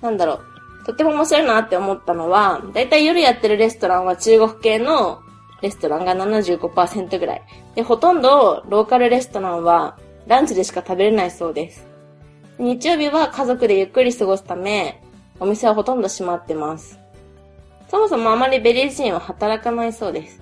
[0.00, 0.51] なんだろう。
[0.84, 5.20] とっても面白いなって思ったのは、だいたい夜やってるレストランは中国系の
[5.60, 7.42] レストランが75%ぐらい。
[7.74, 11.86] で、ほとんどローカルレストランはランチでしか食べれないそうです。
[12.58, 15.02] 日曜日は家族でゆっくり過ごすため、
[15.40, 16.98] お店はほとんど閉まってます。
[17.88, 20.40] そもそもあまりベリーズ人は働かないそうです。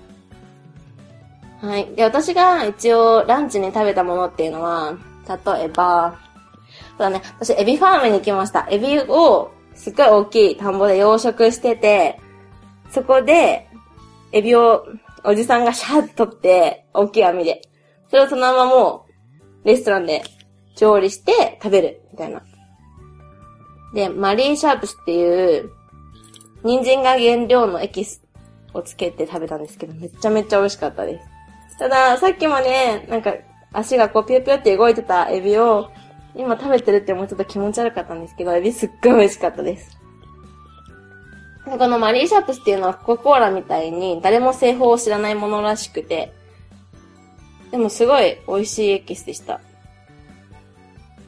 [1.61, 1.85] はい。
[1.95, 4.95] で、私が一応ランチに食べたものっていうのは、
[5.27, 6.15] 例えば、
[6.91, 8.67] そうだね、私エビファームに行きました。
[8.69, 12.19] エビをすっごい大きい田んぼで養殖してて、
[12.91, 13.67] そこで、
[14.33, 14.85] エビを
[15.23, 17.61] おじさんがシャーッと取って、大きい網で。
[18.09, 19.05] それをそのままも
[19.63, 20.23] う、レストランで
[20.75, 22.41] 調理して食べる、みたいな。
[23.93, 25.71] で、マリーシャープスっていう、
[26.63, 28.21] 人参が原料のエキス
[28.73, 31.19] をつけて食べたんですけど、めちゃめちゃ美味しかったで
[31.71, 31.77] す。
[31.79, 33.33] ただ、さっきまで、なんか、
[33.73, 35.89] 足がこう、ぴよぴよって動いてたエビを、
[36.35, 39.97] 今食べてるって思うちょっと気持ち悪かったんですけど、エビすっごい美味しかったです。
[41.65, 46.33] このマリーシャープスっていうのはコカ・コーラみたいに誰も製法を知らないものらしくて、
[47.71, 49.61] でもすごい美味しいエキスでした。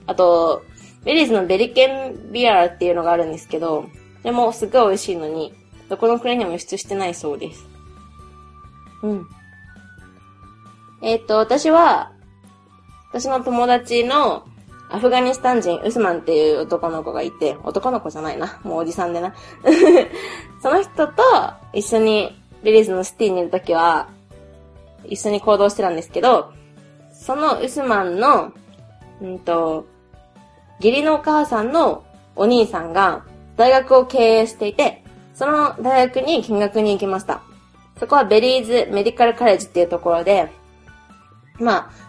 [0.05, 0.63] あと、
[1.05, 3.85] ベリーズのベリケンビアっていうのがあるんですけど、
[4.23, 5.53] でもすっごい美味しいのに、
[5.89, 7.65] どこの国にも輸出してないそうです。
[9.03, 9.27] うん。
[11.01, 12.11] えっ、と、私は、
[13.09, 14.45] 私の友達の
[14.93, 18.59] アフガニスタン人、ウスマンっていう男の子がいて、男の子じゃないな。
[18.63, 19.33] もうおじさんでな。
[20.61, 21.23] その人と
[21.73, 24.07] 一緒にベリーズのシティにいるときは、
[25.05, 26.51] 一緒に行動してたんですけど、
[27.11, 28.51] そのウスマンの、
[29.19, 29.85] うんと、
[30.79, 32.03] 義理のお母さんの
[32.35, 33.23] お兄さんが
[33.57, 35.03] 大学を経営していて、
[35.33, 37.41] その大学に見学に行きました。
[37.99, 40.51] そこはベリーズメディカルカレッジっていうところで、
[41.59, 42.02] まあ、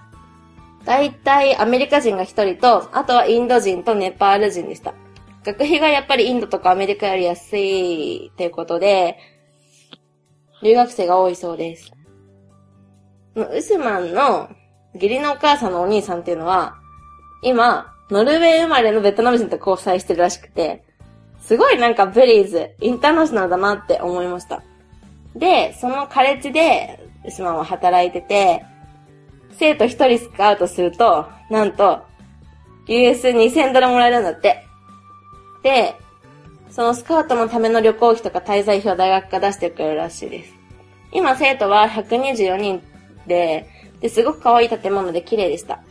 [0.84, 4.94] 大体アメリカ人が一人と、あとはインド人とネパール人でした。
[5.44, 9.18] 学費がやっぱりインドとかアメリカより安いっていうことで、
[10.62, 11.92] 留学生が多いそうです。
[13.34, 14.48] ウスマンの
[14.94, 16.76] 義理のお母さんのお兄さんっていうのは、
[17.42, 20.84] 今、ノルウェー生まれのベトナム人と交際してるらしくて、
[21.40, 24.62] すごいなんかベリーズ、インターナショナルだなって思いました。
[25.34, 28.64] で、そのカレッジで、ウスマンは働いてて、
[29.58, 32.02] 生徒一人スカウトすると、なんと、
[32.86, 34.66] US2000 ドルもらえるんだって。
[35.62, 35.94] で、
[36.70, 40.52] そのスカウトのための旅行費とか滞在費を大学が出してくれるらしいです。
[41.12, 42.82] 今生徒は124人
[43.26, 43.68] で、
[44.00, 45.82] で、すごく可愛い建物で綺麗でした。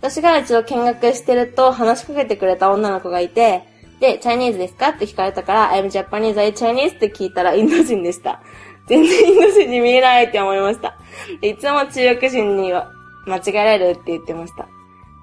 [0.00, 3.62] 私が一度見学してると話しかけてくれた女の子がいて、
[4.00, 8.42] で、チャイニーズですかって聞かれたから、I'm Japanese, I Chinese って聞いたらインド人でした。
[8.86, 10.96] 全然インド人に見えないって思いました。
[11.40, 12.90] いつも中国人には
[13.26, 14.68] 間違えられるって言ってました。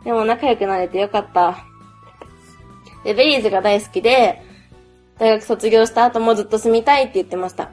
[0.04, 1.66] でも仲良くなれてよかった。
[3.04, 4.42] で、ベリーズが大好きで、
[5.20, 7.70] 大学卒業した後もずっと住みたいって言ってました。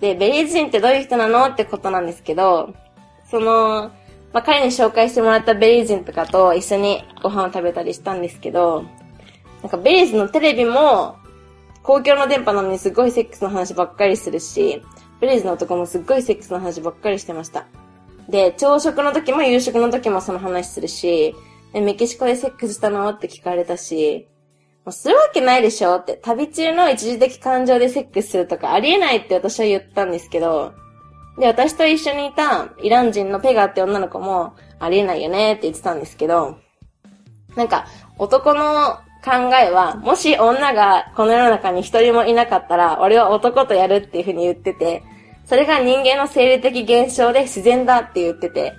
[0.00, 2.74] で、ベリーズ人ってどういう人なのってことなんですけど、
[3.30, 3.92] その、
[4.32, 8.84] まあ、彼に紹介してもらったベリーズ人とかと一緒にご飯を食べたりしたんですけど、
[9.62, 11.16] なんかベリーズのテレビも、
[11.82, 14.82] 公共の電波なのにすごいセックスの話ばっかりするし、
[15.20, 17.66] ベリーズの男もすっごいセックスの話ばっかりしてました。
[18.32, 21.34] で、朝食の時も夕食の時もその話するし、
[21.74, 24.26] メキシコでセックスしたのって聞かれたし、
[24.86, 30.72] もうするわけないでしょって、旅中の一時的感情でセックスするとかありえないって私は言ったんですけど、
[31.38, 36.56] で、私と一緒にいたイラン人のペガって女の子も、ありえないよねって言ってたんですけど、
[37.54, 37.86] なんか、
[38.18, 45.02] 男の考えは、もし女がこの世の中に一人もいなかったら、俺は男とやるっていう風に言ってて、
[45.52, 48.72] それが人間の生理的現象で自然だって言ってて、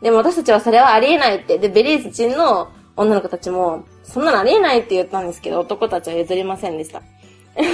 [0.00, 7.02] でも私たちはそれはありえないって、で、ベリーズ人の女の子たちも、そんなのありえないって言ったんですけど、男たちは譲りませんでした。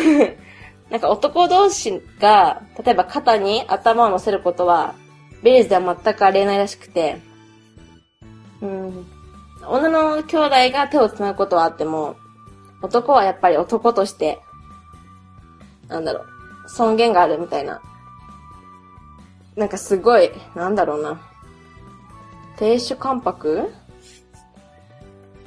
[0.91, 4.97] なんか男同士が、例えば肩に頭を乗せることは、
[5.45, 7.21] ベリーズでは全くありえないらしくて、
[8.61, 9.07] うん。
[9.69, 12.17] 女の兄弟が手を繋ぐことはあっても、
[12.83, 14.41] 男はやっぱり男として、
[15.87, 16.25] なんだろ
[16.65, 17.81] う、尊厳があるみたいな。
[19.57, 21.21] なんかすごい、なんだろうな。
[22.59, 23.71] 亭主関白？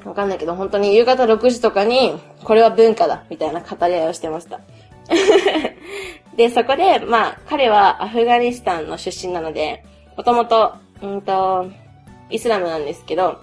[0.05, 4.61] わかんないけど、本当に夕方6時とかに、これは文化だ、みたいな語り合いをしてました。
[6.35, 9.83] で、そこで、まあ、彼はアフガニスタンの出身なので、
[10.17, 11.67] もともと、うんと、
[12.29, 13.41] イスラムなんですけど、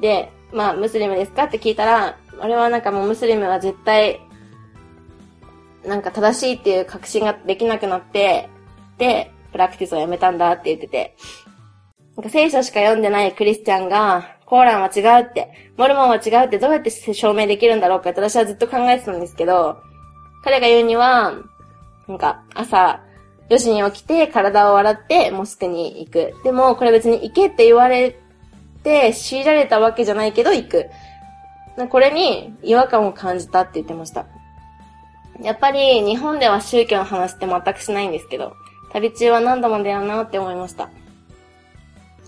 [0.00, 4.20] で、まあ、ムスリムですかって聞いたら、俺はなんかもうムスリムは絶対、
[5.84, 8.48] なんか正しいっていう確信ができなくなって、
[8.98, 11.16] で、プラクティスをやめたんだって言ってて、
[12.16, 19.78] なんか聖書しか読んでないクリスチャンが、コーランは違うって、モルモンは違うってどうやって証明できるんだろうかって私はずっと考えてたんですけど、
[20.42, 21.34] 彼が言うには、
[22.08, 23.00] なんか朝
[23.48, 26.34] 4時に起きて体を洗ってモスクに行く。
[26.42, 28.18] でもこれ別に行けって言われ
[28.82, 30.90] て強いられたわけじゃないけど行く。
[31.88, 34.26] これに違和感を感じたって言ってました。
[35.42, 38.54] やっぱり日本では宗教の話って全くしないんですけど、
[38.92, 40.90] 旅中は何度もだよなって思いました。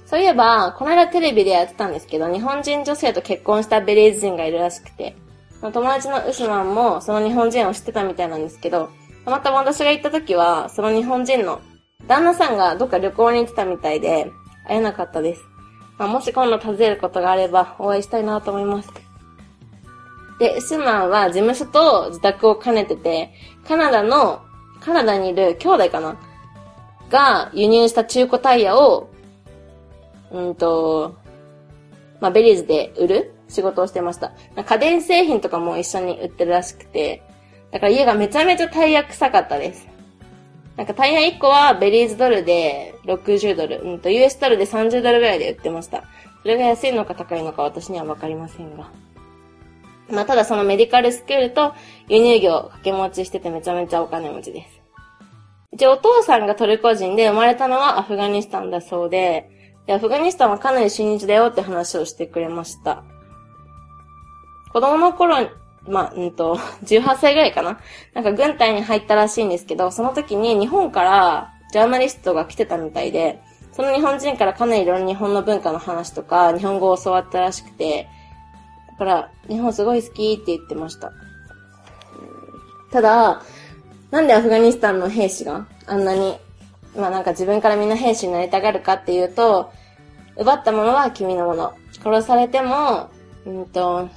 [0.07, 5.17] そういえば、この間テレビでやってたんですけど、日本人女性と結婚したベリーズ人がいるらしくて、
[5.63, 8.91] 友達のウスマンもその日本人を知ってたみたいなんですけど、
[9.25, 11.61] たまたま私が行った時は、その日本人の
[12.09, 14.31] 旦那さんがどっか旅行に行ってたみたいで、
[14.67, 15.43] 会えなかったです。
[15.99, 18.91] まあ、もし今度訪ねることがあれば、お会いしたいなと思います。
[20.39, 23.33] で、ウスマンは事務所と自宅を兼ねてて、
[23.67, 24.43] カナダの、
[24.81, 26.17] カナダにいる兄弟かな
[27.13, 29.11] が輸入した中古タイヤを
[30.33, 31.15] うんと、
[32.21, 34.33] まあ、ベリーズで売る仕事をしてました。
[34.65, 37.23] 家電製品とかも一緒に売ってるらしくて、
[37.71, 39.87] だから家がめちゃめちゃタイヤ臭かったです。
[40.77, 46.05] なんかタイヤ1個はベリーズドルで60ドル、うんと US ドルで30ドルぐらいで売ってました。
[46.41, 48.91] それが安いのか高いのか私にはわかりませんが。
[50.11, 51.75] まあ、ただそのメディカルスクールと
[52.09, 54.82] 輸入業掛け持ちしててめちゃめちゃお金持ちです。
[55.73, 59.49] 一応お父さんがトルコ人で生まれたのはアフガニスタンだそうで、
[59.87, 63.03] で、アフガニスタンはかなり親日だよって話をしてくれました。
[64.73, 65.49] 子供の頃、
[65.89, 67.81] まあ、うんと、 18歳ぐらいかな
[68.15, 73.41] なんか軍隊に入ったらしいんですけど、その時に日本からジャーナリストが来てたみたいで、
[73.73, 78.07] その日本人からかなりいろいろ日本の文化の話とか、日本語を教わったらしくて、
[78.91, 81.13] だから、日本すごい好きって言ってました。
[82.93, 83.43] ただ、
[84.13, 86.37] なんでアフガニスタンの兵士があんなに
[86.97, 89.73] まあなんか自分からみんな兵士になりたがるかっていうと、
[90.37, 91.75] 奪ったものは君のもの。
[92.03, 93.11] 殺されても、
[93.47, 94.09] うんと、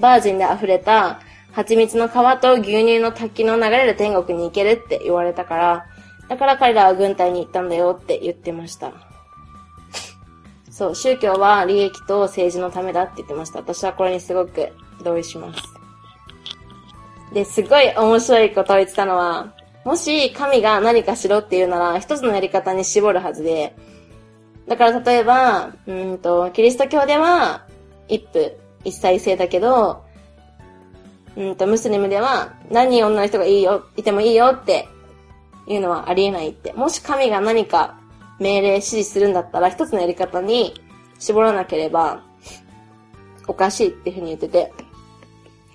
[0.00, 1.20] バージンで溢れた
[1.52, 5.86] 蜂蜜の皮と牛乳の滝の流れる天国に行けるって言われたから、
[6.28, 8.92] だから彼らは軍隊に行ったんだよって言ってました。
[10.70, 13.60] そう、宗教は利益と政治のためだって言ってました。
[13.60, 14.68] 私はこれにすごく
[15.02, 15.75] 同意します。
[17.32, 19.52] で、すごい面白いことを言ってたのは、
[19.84, 23.74] もし神が何かしろっていうなら、一つのやり方に絞るはずで、
[24.66, 27.64] だから例えば、うんと、キリスト教では、
[28.08, 28.52] 一夫
[28.84, 30.04] 一妻制だけど、
[31.36, 34.88] うんと、ムスリムでは、何人女の人がいいよ、いてもいいよって
[35.66, 36.72] いうのはありえないって。
[36.72, 37.98] もし神が何か
[38.40, 40.74] 命令指示するんだったら、一つのやり方に
[41.18, 42.22] 絞らなければ、
[43.46, 44.72] おかしいっていうふうに言ってて。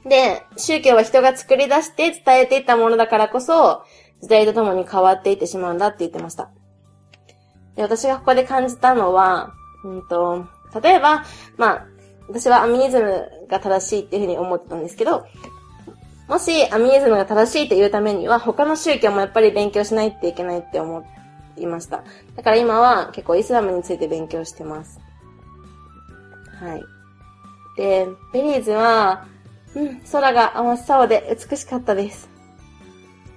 [0.05, 3.83] で、宗教は人が作り出して伝えていったものだからこそ、
[4.21, 6.49] 時代とともに変わっていってしまうんだって言ってました。
[7.75, 10.45] で、私がここで感じたのは、うんと、
[10.81, 11.23] 例えば、
[11.57, 11.87] まあ、
[12.27, 15.25] 私はアミニズムが正しいっていうふうに思ってたんですけど、
[16.27, 21.03] もしアミニズムが正しいって言うためには、他の宗教もやっぱり勉強しないっていけないって思
[21.57, 22.03] いました。
[22.35, 24.99] だから今は結構イスラムについて勉強してます。
[26.59, 26.83] はい。
[27.75, 29.25] で、ベリーズは、
[29.75, 32.29] うん、空が真っ青で美しかったです。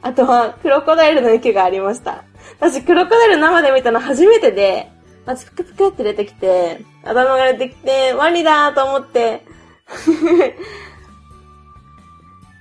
[0.03, 2.25] あとは、クロコダイルの雪がありました。
[2.61, 4.91] 私、クロコダイル生で見たの初めてで、
[5.25, 9.47] まず、ぷくぷくって出てきて、頭が出てきて、ワニだーと思って、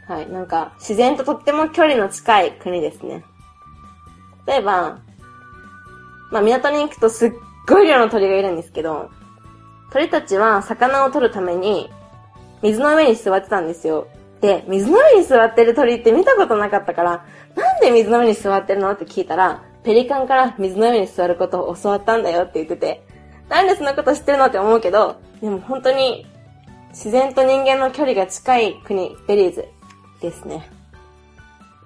[0.08, 3.26] はい、なんか、自然ととっても距離の近い国ですね。
[4.48, 5.00] 例えば、
[6.32, 7.32] まあ、港に行くとすっ
[7.68, 9.10] ごい量の鳥がいるんですけど、
[9.92, 11.92] 鳥たちは魚を取るために、
[12.64, 14.08] 水の上に座ってたんですよ。
[14.42, 23.04] で、水の上に座ってる鳥って見たことなかったから、なんで水の上に座ってるのって聞いたら、ペリカンから水の上に座ることを教わったんだよって言ってて、
[23.50, 26.26] なんでそんなこと知ってるのって思うけど、でも本当に
[26.90, 29.68] 自然と人間の距離が近い国、ベリーズ
[30.22, 30.70] ですね。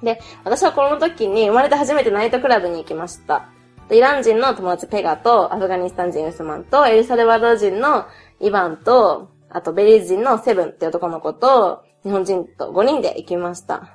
[0.04, 3.50] で、私はこの時に生まれて初めてナイトクラブに行きました。
[3.90, 8.06] イラン人の友達ペガと、アフガニスタン人ウスマンと、エルサルバドル人の
[8.40, 13.90] イバンと、あとベリーズ人のセブンって男の子と、日本人と5人で行きました。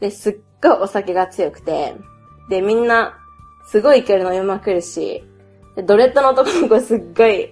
[0.00, 1.94] で、すっごいお酒が強くて、
[2.48, 3.16] で、みんな、
[3.66, 5.24] すごい勢いで飲みまくるし、
[5.86, 7.50] ドレッドの男の子すっごい、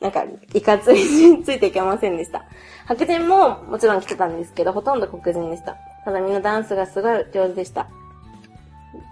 [0.00, 2.44] なんか、いかついについていけませんでした。
[2.86, 5.76] 白人ももちろん来てたんですけど、ほとんど黒人でした。
[6.04, 7.88] ただみんなダンスがすごい上手でした。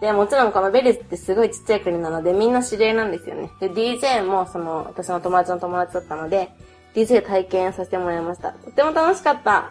[0.01, 3.51] で、もちろんこのベリーズってすごいちっちゃい国なので、みんな知り合いなんですよね。
[3.61, 6.51] で、DJ もその、私の友達の友達だったので、
[6.95, 8.53] DJ 体験させてもらいました。
[8.53, 9.71] とっても楽しかった。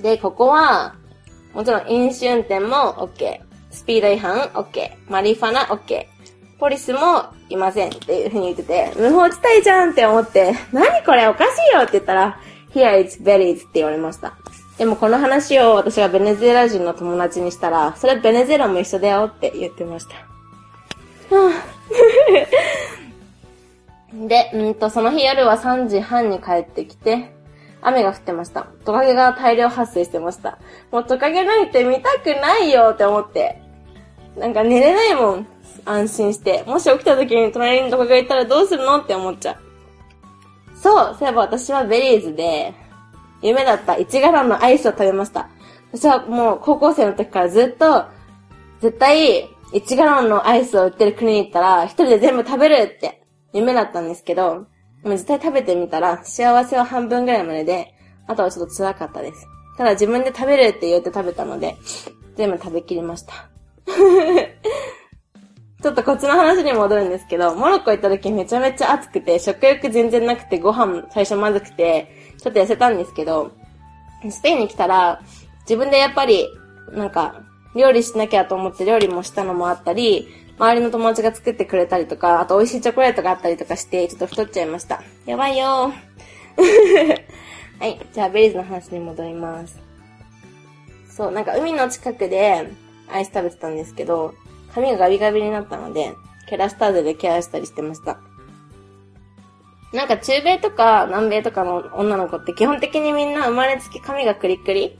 [0.00, 0.94] で、ここは、
[1.54, 3.40] もちろん飲酒運転も OK。
[3.70, 4.90] スピード違反 OK。
[5.08, 6.06] マリファナ OK。
[6.58, 12.40] ポリスもいませんっていうふうに言ってて、無法地帯じゃんって思って、何これおかしいよって言ったら、
[12.72, 14.34] Here it's berries って言われました。
[14.78, 20.14] でもこの話を私がベネズエラ人の友達にしたら、それベネズエラも一緒だよって言ってました。
[21.36, 23.01] はぁ
[24.12, 27.32] で、うんと、その日夜は3時半に帰ってきて、
[27.80, 28.68] 雨が降ってました。
[28.84, 30.58] トカゲが大量発生してました。
[30.90, 33.60] もうトカゲなんて見たくないよって思って。
[34.38, 35.46] なんか寝れないもん。
[35.84, 36.62] 安心して。
[36.66, 39.56] もし起きた時に隣にトカゲがいたらどうするのって思っちゃう。
[40.76, 42.74] そう、そういえば私はベリーズで、
[43.40, 45.48] 夢だった1ガランのアイスを食べました。
[45.92, 48.04] 私はもう高校生の時からずっと、
[48.80, 53.21] 絶対1ガランのアイスを売ってる国に行ったら、一人で全部食べるって
[53.52, 54.66] 夢だったんですけど、
[55.04, 57.94] も実際食べてみたら、幸せは半分ぐらいまでで、
[58.26, 59.46] あとはちょっと辛かったです。
[59.76, 61.76] ただ自分で食べるって言って食べたので、
[62.36, 63.48] 全部食べきりました。
[65.82, 73.50] ちょっとこっちの話に戻るんですけど、モロッコ行った時めちゃめちゃ暑くて、食欲全然なくて、ご飯最初まずくて、ちょっと痩せたんですけど、
[74.30, 75.20] スペインに来たら、
[75.62, 76.46] 自分でやっぱり、
[76.92, 77.42] なんか、
[77.74, 80.28] 料理しなきゃと思って料理もしたのもあったり、
[80.62, 85.02] 周りの友達が作ってくれたりとか、あと美味しいチョコレートがあったりとかして、ちょっと太っちゃいました。
[85.26, 87.22] やばいよー。
[87.80, 89.76] はい、じゃあベリーズの話に戻ります。
[91.10, 92.70] そう、なんか海の近くで
[93.10, 94.34] アイス食べてたんですけど、
[94.72, 96.12] 髪がガビガビになったので、
[96.48, 98.20] ケラスターゼでケアしたりしてました。
[99.92, 104.96] なんか中米とか南米とかの女の子って基本的にみんな生まれつき髪がクリクリ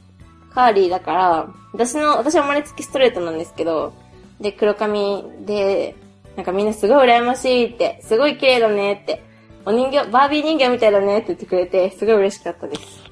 [0.53, 4.02] カーリーだから、私の、私は生まれつきストレートなんですけど、
[4.43, 5.95] で、黒髪で、
[6.37, 9.23] なんかみんなすごい羨ましいって、すごい綺麗だねって、
[9.65, 13.03] お人形、バービー人形みたいだねって言ってくれて、すごい嬉しかったです。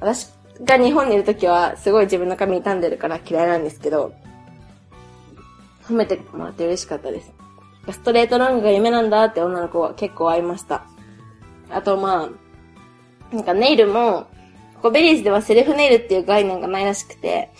[0.00, 0.28] 私
[0.64, 4.14] が日本にいるときは、すごい自分の髪傷んでるから嫌いなんですけど、
[5.84, 7.32] 褒めてもらって嬉しかったです。
[7.90, 10.84] ストレートロングが夢なんだって女の子は結構会いました。
[11.70, 12.30] あとま
[13.32, 14.26] あ、なんかネイルも、
[14.76, 17.50] ここベリーズではセルフネイルっていう概念がないらしくて、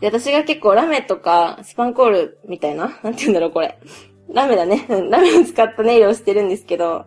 [0.00, 3.78] で、私が結構ラメとかスパンコールみたいななんて言うんだろうこれ。
[4.32, 4.86] ラメだね。
[4.88, 7.06] ラメを使ったネイルをしてるんですけど、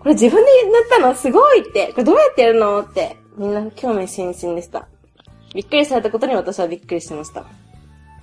[0.00, 1.14] これ自分で塗ったの？
[1.14, 2.80] すごいって、これどうやってやるの？
[2.80, 4.88] って、みんな興味津々でした。
[5.54, 7.44] びっくりされたことに私はびっくりしました。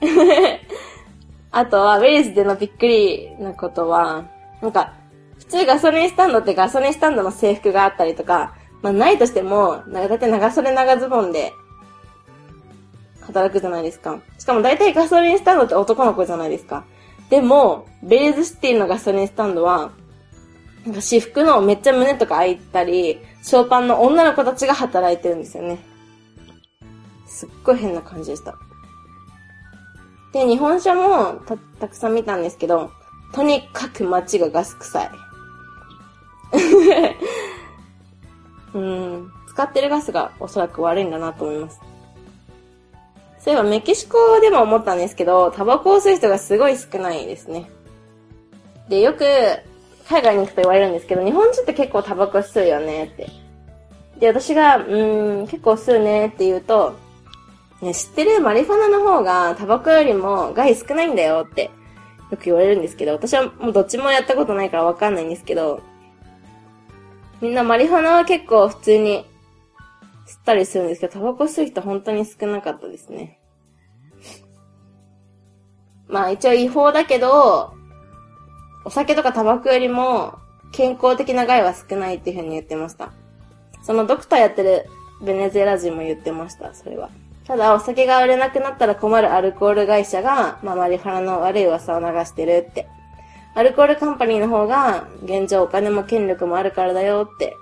[1.52, 4.26] あとは、ウェリーズでのびっくりなことは、
[4.62, 4.94] なんか、
[5.38, 11.54] 普通ガソリンスタンドってガソリンスタンドの制服があったりとか、まあないとしても、だいたい長袖長ズボンで
[13.26, 14.20] 働くじゃないですか。
[14.38, 16.86] しかも大体ガソリンスタンドって男の子じゃないですか。
[17.30, 19.92] でも、ベーズシティのガソリンスタンドは、
[20.86, 25.80] なんか私服のめっちゃ胸とか開いたり、ショーパンの女の子たちが働いてるんですよね。
[27.26, 28.56] すっごい変な感じでした。
[30.34, 32.92] で、日本車もた、たくさん見たんですけど、
[33.34, 35.10] とにかく街がガス臭い。
[38.74, 39.32] うん。
[39.48, 41.80] 使ってるガスがおそらく悪いんだなと思います。
[43.44, 47.70] そういえばメキシコでも思ったんですけど、タバコを吸う人がすごい少ないですね。
[48.88, 49.26] で、よく、
[50.08, 53.30] 海外に行くと言われるんですけど、日本人って結構タバコ吸うよねって。
[54.20, 56.94] で、私が、うーん、結構吸うねって言うと、
[57.82, 58.40] ね、知ってる？
[58.40, 61.70] マリファナの方がタバコよりも害少ないんだよって
[62.32, 65.82] よく言われるんですけど、私はもうどっちもやったことないからわかんないんですけど、
[67.42, 69.26] みんなマリファナは結構普通に
[70.28, 73.40] 吸ったりするんですけど、タバコ吸う人本当に少なかったですね。
[76.08, 77.74] まあ一応違法だけど、
[78.86, 80.36] お酒とかタバコよりも
[80.72, 83.12] 健康的な害は少ないっていうふうに言ってました。
[83.84, 84.86] そのドクターやってる
[85.24, 87.10] ベネズエラ人も言ってました、それは。
[87.46, 92.88] ただ、お酒が売れなくなったら困るアルコール会社が、まあ、マリファナの悪い噂を流してるって。
[93.56, 97.56] アルコールカンパニーの方が、現状お金も権力もあるからだよって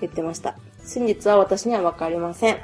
[0.00, 0.56] 言ってました。
[0.84, 2.58] 真実は私にはわかりません。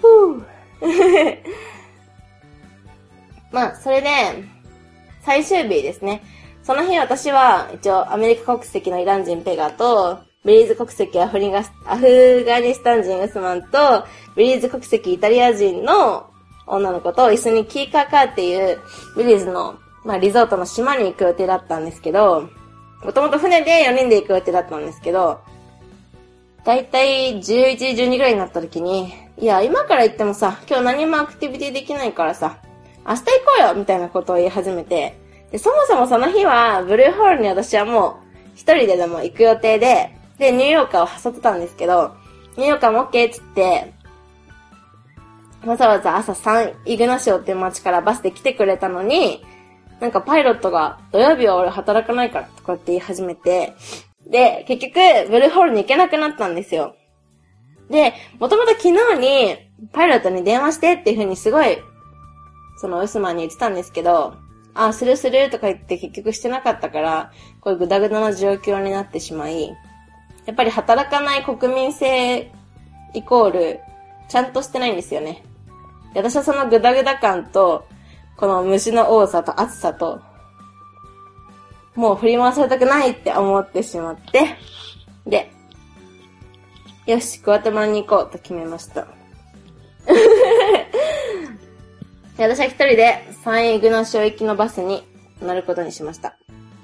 [0.00, 0.44] ふぅ。
[3.52, 4.08] まあ、それで、
[5.22, 6.22] 最終日ですね。
[6.62, 14.04] その日私は、一応アメリカ国籍のイラン人ペガと、ベリーズ国籍アフリガアフガニスタン人ウスマンと、
[14.36, 16.30] ベリーズ国籍イタリア人の
[16.66, 18.78] 女の子と一緒にキーカーカーっていう
[19.16, 22.48] ベリーズの、まあ、リゾートの島に行く予定だったんですけど、
[23.04, 25.40] もともと船で4人で行く予定だったんですけど、
[26.66, 27.42] だいたい11
[27.76, 32.58] 時、12ぐらいになった時に、いや、今から行ってもさ、今日何もアクティビティできないからさ、
[33.06, 35.16] 明日行こうよみたいなことを言い始めて、
[35.52, 42.16] で、そもそもその日は、ブルーホールに私はもう、一人ででも行く予定で、で、ニューヨーカーを誘ってたんですけど、
[42.56, 43.92] ニューヨーカーも OK っつって、
[45.64, 49.44] わざわざ朝3、イグナシオっていう街からバスで来てくれたのに、
[50.00, 53.74] なんかパイロットが土曜日は俺働かないからとかって言い始めて、
[54.30, 54.94] で、結局、
[55.30, 56.96] ブルーホールに行けなくなったんですよ。
[57.90, 59.56] で、もともと昨日に、
[59.92, 61.78] パイロットに電話してっていう風にすごい、
[62.78, 64.34] そのウスマンに言ってたんですけど、
[64.74, 69.68] あ、するするとか言って結局してなかったから、こういうグダグダな状況になってしまい、
[70.44, 72.52] やっぱり働かない国民性
[73.14, 73.80] イコール、
[74.28, 75.44] ちゃんとしてないんですよね。
[76.14, 77.86] 私はそのグダグダ感と、
[78.36, 80.20] この虫の多さと暑さと、
[81.96, 84.56] もう振り回されたくないって思ってしまって、
[85.26, 85.50] で、
[87.06, 89.06] よし、クワテマラに行こうと決めました。
[92.38, 95.04] 私は一人でサンイグの小域のバスに
[95.40, 96.36] 乗ることにしました。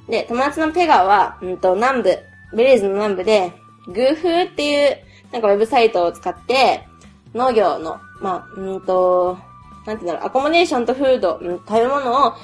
[0.09, 2.19] で、友達のペガは、うんと、南部、
[2.55, 3.53] ベリーズの南部で、
[3.87, 4.99] グーフーっていう、
[5.33, 6.87] なんかウェブサイトを使って、
[7.35, 9.39] 農業の、まあ、うんと、
[9.87, 12.35] なんていうんだろう、アコモデーションとフード、うん、食べ物を、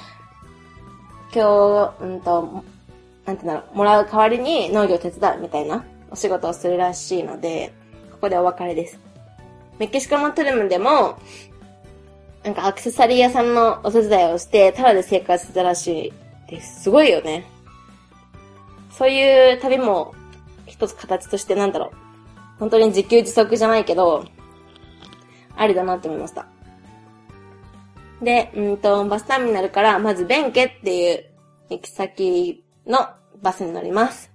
[1.33, 2.63] 今日、うんと、
[3.25, 7.71] なんていうんだろう、もらう代わりに農業手伝うみたいなお仕事をするらしいので、
[8.11, 8.99] ここでお別れです。
[9.77, 11.19] メキシコのトゥルムでも、
[12.43, 16.13] なんかアクセサリー屋さんのお手伝いをして、タダで生活してたらし
[16.47, 16.83] いです。
[16.83, 17.45] すごいよね。
[18.91, 20.15] そういう旅も
[20.65, 21.97] 一つ形としてなんだろう。
[22.59, 24.25] 本当に自給自足じゃないけど、
[25.55, 26.47] ありだなって思いました。
[28.21, 31.25] で、うんと、バスターミナルからまずベンケっていう
[31.69, 33.07] 行き先の
[33.41, 34.31] バスに乗ります。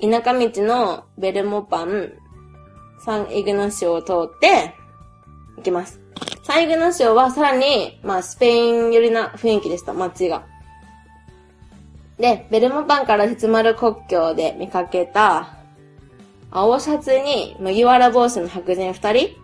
[0.00, 2.12] 田舎道のベルモパン、
[3.04, 4.74] サンイグナシオを通って
[5.56, 6.00] 行きます。
[6.42, 10.44] サンイグナシオはさらに、まあ、スペイン寄りな雰囲気でした、街が。
[12.18, 15.54] で、ベルモパンから鉄丸国境で見かけた、
[16.50, 19.41] 青シャツに麦わら帽子の白人二人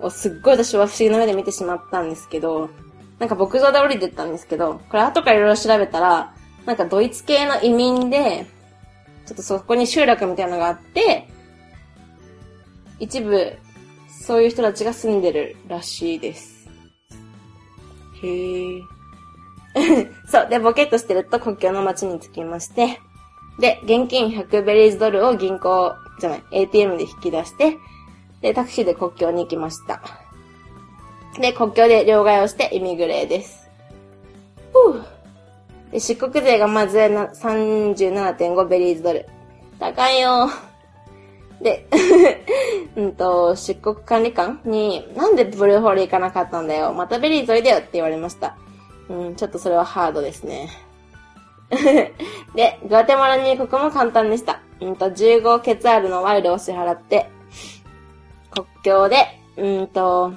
[0.00, 2.70] をすっごい私は不思議な目で見てしまったんですけど、
[3.18, 6.34] なんか牧場で降りてったんですけど、これ後からいろいろ調べたら、
[6.66, 8.46] なんかドイツ系の移民で、
[9.26, 11.28] ちょっとそこに集落みたいなのがあって、
[12.98, 13.56] 一部、
[14.08, 16.68] そういう人たちが住んでるらしいです。
[18.22, 18.82] へー。
[20.26, 20.48] そう。
[20.48, 23.00] で、ボケっとしてると国境の街に着きまして、
[23.58, 27.78] で、現金100ベリーズドルを銀行、じゃない、ATM で引き出して、
[28.46, 30.00] で、タクシーで国境に行きました。
[31.40, 33.68] で、国境で両替をしてイミグレです。
[34.72, 35.04] ふぅ。
[35.90, 39.26] で、出国税がまず37.5ベリーズドル。
[39.80, 40.48] 高いよ。
[41.60, 41.88] で、
[42.94, 46.92] うんと、出国管理官に、なんでブルーホール行かなかったんだよ。
[46.92, 48.56] またベリーズおいでよって言われました。
[49.08, 50.68] うん、ちょっとそれはハードですね。
[52.54, 54.60] で、グアテマラ入国も簡単でした。
[54.80, 57.28] うんと、15ケツアールのワイルを支払って、
[58.56, 59.26] 国境で、
[59.58, 60.32] うんと、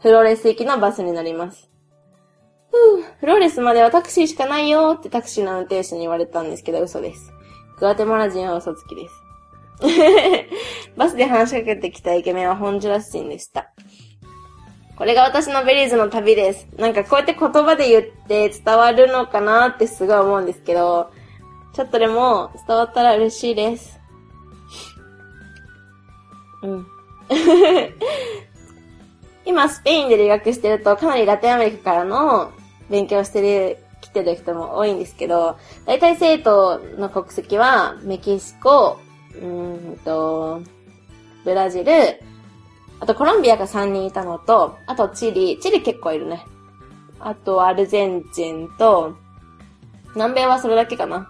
[0.00, 1.70] フローレス行きのバスに乗ります。
[2.70, 7.32] ふぅ、フローレスまではタクシーしかないよってタクシーの運転手に言われたんですけど嘘です。
[7.78, 9.14] グアテマラ人は嘘つきです。
[10.96, 13.72] バスで話しかけてきたイケメンはホンジュラス人でした。
[14.96, 16.68] これが私のベリーズの旅です。
[16.76, 21.10] なんかこうやって言葉で言って伝わるのかなってすごい思うんですけど、
[21.72, 23.98] ちょっとでも伝わったら嬉しいです。
[26.62, 26.93] うん。
[29.46, 32.50] 今、スペインで留学してると、かなりラテンアメリカからの
[32.90, 35.56] 勉強してる、来てる人も多いんですけど、
[35.86, 38.98] 大体生徒の国籍は、メキシコ、
[39.40, 40.60] うんと、
[41.44, 41.92] ブラジル、
[43.00, 46.44] あとコロンビアが3人いたのと、あとチリ、チリ結構いるね。
[47.20, 49.16] あとアルゼンチンと、
[50.14, 51.28] 南米はそれだけかな。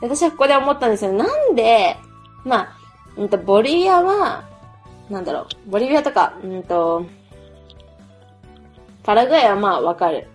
[0.00, 1.12] 私はここで思ったんですよ。
[1.12, 1.96] なんで、
[2.44, 2.76] まあ、
[3.16, 4.47] うんと、ボリビアは、
[5.10, 7.06] なんだろう、ボリビアとか、うんと、
[9.02, 10.28] パラグアイはまあわかる。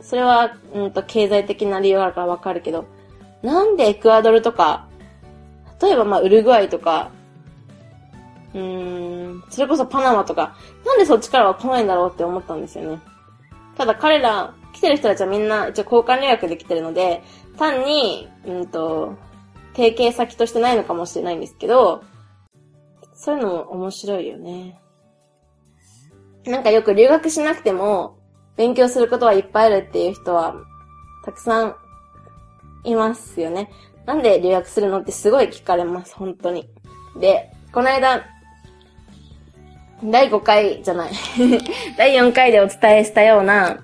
[0.00, 2.84] それは、うんと、経済的な理由があるからわかるけど、
[3.42, 4.86] なんでエクアドルとか、
[5.80, 7.10] 例えばまあウルグアイとか、
[8.52, 13.00] うーん、それこそパナマとか、なんでそっちからは来ないんだろうって思ったんですよね。
[13.76, 17.22] ただ彼ら、来てる人たちはみんな一応交換留学で来てるので、
[17.56, 19.14] 単に、うんと、
[19.74, 22.02] 提携先としてないのかもしれないんですけど、
[23.24, 24.78] そういうのも面白いよね。
[26.44, 28.18] なんかよく留学しなくても、
[28.54, 30.54] 勉強することはいっぱいあるっていう人は、
[31.24, 31.74] たくさん
[32.84, 33.70] いますよね。
[34.04, 36.68] なんで留学するのってすごい聞かれます、本当に。
[37.18, 38.26] で、この間、
[40.04, 41.12] 第5回じゃない。
[41.96, 43.78] 第4回でお伝えしたような、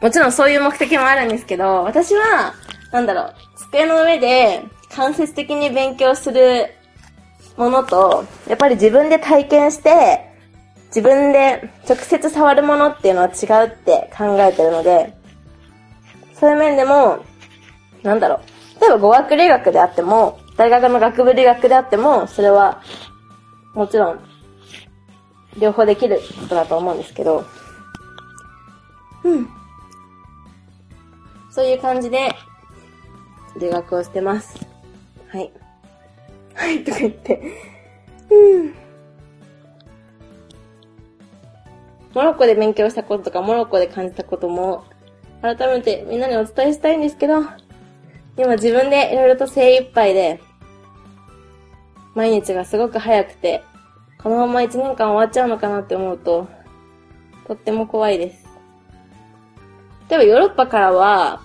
[0.00, 2.54] もちろんそういう目的もあるんですけど、私は、
[2.92, 4.62] なんだろう、机の上で
[4.94, 6.72] 間接的に勉強する
[7.60, 10.24] ものと、やっぱり自分で体験して、
[10.86, 15.14] 自分で直接触るものっていうのは違うって考えてるので、
[16.32, 17.22] そういう面でも、
[18.02, 22.80] なんだろう、例えば語学留学であっても、大学の学部留学であっても、それは、
[23.74, 24.20] もちろん、
[25.58, 27.44] 両方できることだと思うんですけど、
[29.22, 29.46] うん。
[31.50, 32.34] そういう感じで、
[33.60, 34.58] 留学をしてます。
[35.28, 35.52] はい。
[36.60, 37.40] はい、とか言って。
[38.30, 38.74] うん。
[42.12, 44.84] モロッコで勉強したこととか、モロッコで感じたことも、
[45.40, 47.40] 改めてみんなにお伝えしたいんですけど、
[48.36, 50.38] 今自分でいろいろと精一杯で、
[52.14, 53.62] 毎日がすごく早くて、
[54.22, 56.46] このまま一年間終わっちゃうのかなって思うと、
[57.46, 58.46] とっても怖いです。
[60.10, 61.40] 例えばヨーロッパからは、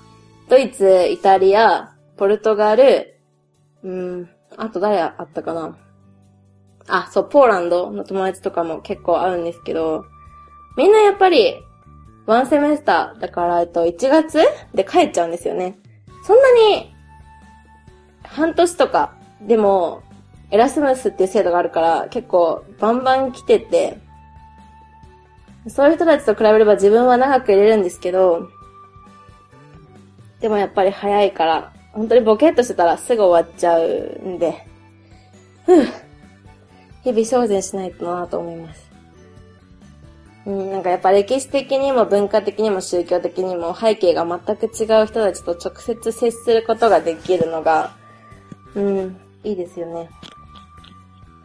[0.49, 3.14] ドイツ、イタリア、ポルトガル、
[3.85, 5.77] うん、あと誰あったかな？
[6.87, 10.05] あ、そう、ポーランドの友達とかも結構会うんですけど、
[10.75, 11.63] みんなやっぱり、
[12.25, 14.39] ワンセメスターだから、えっと、1月
[14.73, 15.77] で帰っちゃうんですよね。
[16.25, 16.93] そんなに、
[18.23, 20.01] 半年とか、でも、
[20.49, 23.99] エラスムスっていう制度があるから、結構、バンバン来てて、
[25.67, 28.49] そういう人たちと比べれば自分は長く入れるんですけど、
[30.39, 33.85] でもやっぱり早いから、本当にボケっとしてたらすぐ終わっちゃう
[34.27, 34.67] んで、
[35.65, 35.85] ふぅ、
[37.03, 38.91] 日々精進しないとなと思います。
[40.45, 47.95] うん、なんかやっぱ歴史的にも文化的にも宗教的にも背景が全く違う人たちと直接接することができるのが、
[48.75, 50.09] うん、いいですよね。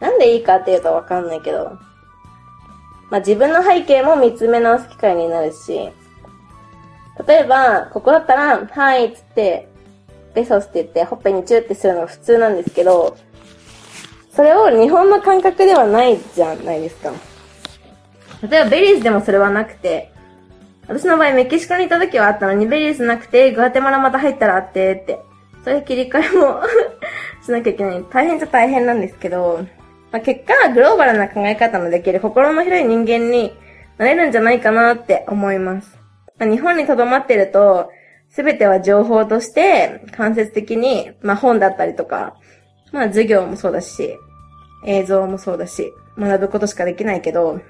[0.01, 1.77] なんでいいかっていうとわかんないけど、
[3.09, 5.89] まあ自分の背景も見つめ直す機会になるし、
[7.25, 9.70] 例えば、ここだったら、はいつって、
[10.33, 13.17] besosって言って、ほっぺにチューってするのが普通なんですけど、
[14.33, 17.11] それを日本の感覚ではないじゃないですか。
[18.47, 20.11] 例えばベリーズでもそれはなくて、
[20.87, 25.19] 私の場合メキシコにいた時はあったのに、ベリーズなくて、グアテマラまた入ったらあってって、
[25.63, 26.61] そういう切り替えも
[27.45, 28.05] しなきゃいけない。
[28.11, 29.59] 大変じゃ大変なんですけど、
[30.11, 33.53] まあ、結果はグローバルな考え方のできる心の広い人間に
[33.97, 35.97] なれるんじゃないかなって思います。
[36.37, 37.91] まあ、日本に留まってると、
[38.31, 42.37] すべては情報として間接的に、まあ本だったりとか、
[42.91, 44.17] まあ授業もそうだし、
[44.85, 47.61] 映像もそうだし、学ぶことしかできないけど、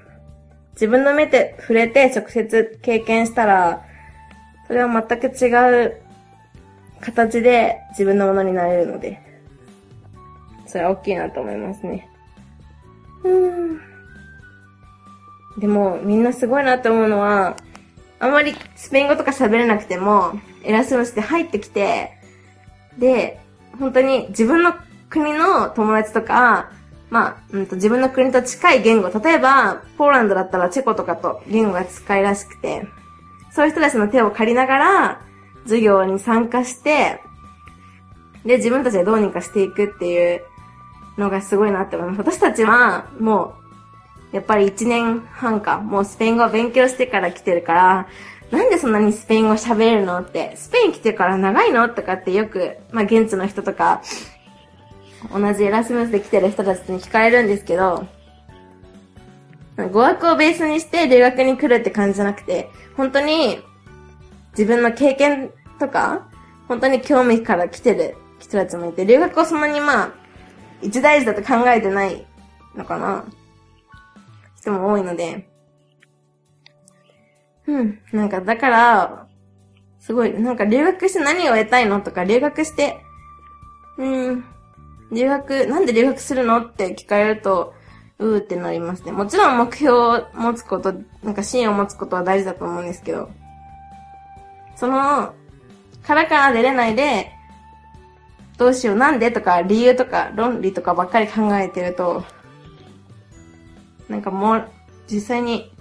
[0.74, 3.84] 自分の目で触れて直接経験したら、
[4.68, 6.00] それは全く違う
[7.00, 9.20] 形で自分のものになれるので、
[10.66, 12.08] それは大きいなと思いますね。
[13.24, 13.80] うん。
[15.58, 17.56] でも、みんなすごいなって思うのは、
[18.22, 22.12] あんまりスペイン語とか喋れなくても、エラスムスで入ってきて、
[22.96, 23.40] で、
[23.80, 24.74] 本当に自分の
[25.10, 26.70] 国の友達とか、
[27.10, 32.86] まあ、うんと自分の国と近い言語、例えば、ポーランドだったらチェコとかと言語が近いらしくて、
[33.50, 35.20] そういう人たちの手を借りながら、
[35.64, 37.20] 授業に参加して、
[38.46, 40.42] で、自分たちでどうにかしていくっていう
[41.18, 42.20] のがすごいなって思います。
[42.20, 43.61] 私たちは、もう、
[44.32, 48.08] やっぱり1年半か、もうスペイン語を勉強してから来てるから、
[48.50, 51.88] なんでそんなにスペイン語喋れるのって、スペイン来てるから長いの？
[51.88, 54.02] とかってよく、まあ現地の人とか、
[55.32, 58.06] 同じエラスムスで来てる人たちに聞かれるんですけど、
[59.76, 63.58] 語学をベースにして留学に来るって感じじゃなくて、本当に
[64.50, 66.28] 自分の経験とか、
[66.68, 70.12] 本当に興味から来てる人たちもいて、留学をそんなにまあ、
[70.82, 72.26] 一大事だと考えてない
[72.74, 73.24] のかな。
[74.62, 75.48] 人も多いので、
[77.66, 77.98] うん。
[78.12, 79.26] なんか、だから、
[79.98, 83.00] すごい、なんか留学して何を得たいのとか、留学して、
[83.98, 84.44] うん、
[85.12, 87.74] 留学、なんで留学するのって聞かれると、
[88.18, 89.12] うーってなりますね。
[89.12, 93.30] もちろん目標を持つこと、なんか芯を持つことは大事だと思うんですけど、
[94.76, 95.34] その、
[96.06, 97.32] 殻から出れないで、
[98.58, 102.24] どうしよう、なんでとか、理由とか、論理とかばっかり考えてると、
[104.12, 104.68] なんかもう、
[105.10, 105.72] 実際に、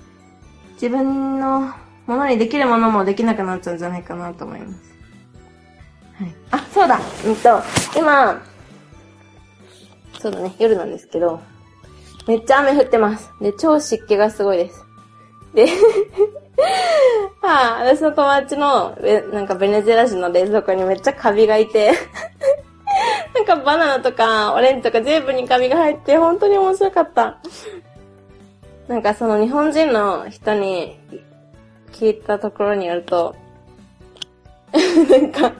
[0.75, 1.73] 自分の
[2.07, 4.95] ものにできるものもできなくなっちゃうんじゃないかなと思います。
[6.13, 6.35] はい。
[6.51, 7.61] あ、そうだうんと、
[7.95, 8.41] 今、
[10.19, 11.41] そうだね、夜なんですけど、
[12.25, 13.29] めっちゃ雨降ってます。
[13.41, 14.85] で、超湿気がすごいです。
[15.53, 15.67] で、
[17.41, 18.97] はあ、私の友達の、
[19.33, 21.91] なんかベネズエラ人の冷蔵庫にめっちゃカビがいて、
[23.35, 27.39] なんかバナナとかオレンジとか全部にカビが入って、本当に面白かった。
[28.91, 30.99] なんかその日本人の人に
[31.93, 33.37] 聞いたところによると、
[35.09, 35.53] なんか、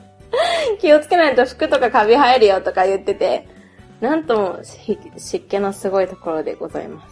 [0.78, 3.48] 気をつけないと服とかカビ生えるよとか言ってて、
[4.02, 7.08] なんとも湿気のすごいところでございま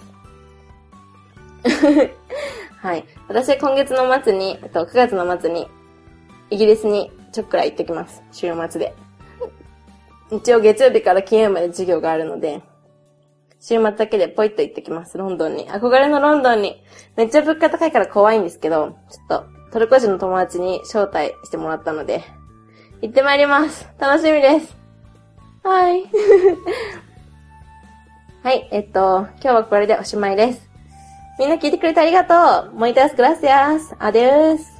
[1.64, 2.10] す。
[2.82, 3.04] はい。
[3.26, 5.68] 私今月の末に、えっと、9月の末に、
[6.50, 8.22] イギリスにちょっくら行ってきます。
[8.30, 8.94] 週末で。
[10.30, 12.60] 一応月曜日から金曜まで授業があるので、
[13.60, 15.18] 週末だけでポイッと行ってきます。
[15.18, 15.70] ロンドンに。
[15.70, 16.82] 憧れのロンドンに。
[17.16, 22.24] めっちゃ物価高いから怖いんですけど、ちょっとトルコ人の友達に招待してもらったので、
[23.02, 23.86] 行ってまいります。
[23.98, 24.76] 楽しみです。
[25.62, 26.04] はい。
[28.42, 30.70] はい、えっと、今日はこれでおしまいです。
[31.38, 32.34] みんな聞いてくれてありがと
[32.70, 32.76] う。
[32.76, 33.94] Muchas gracias.
[33.98, 34.79] Adiós.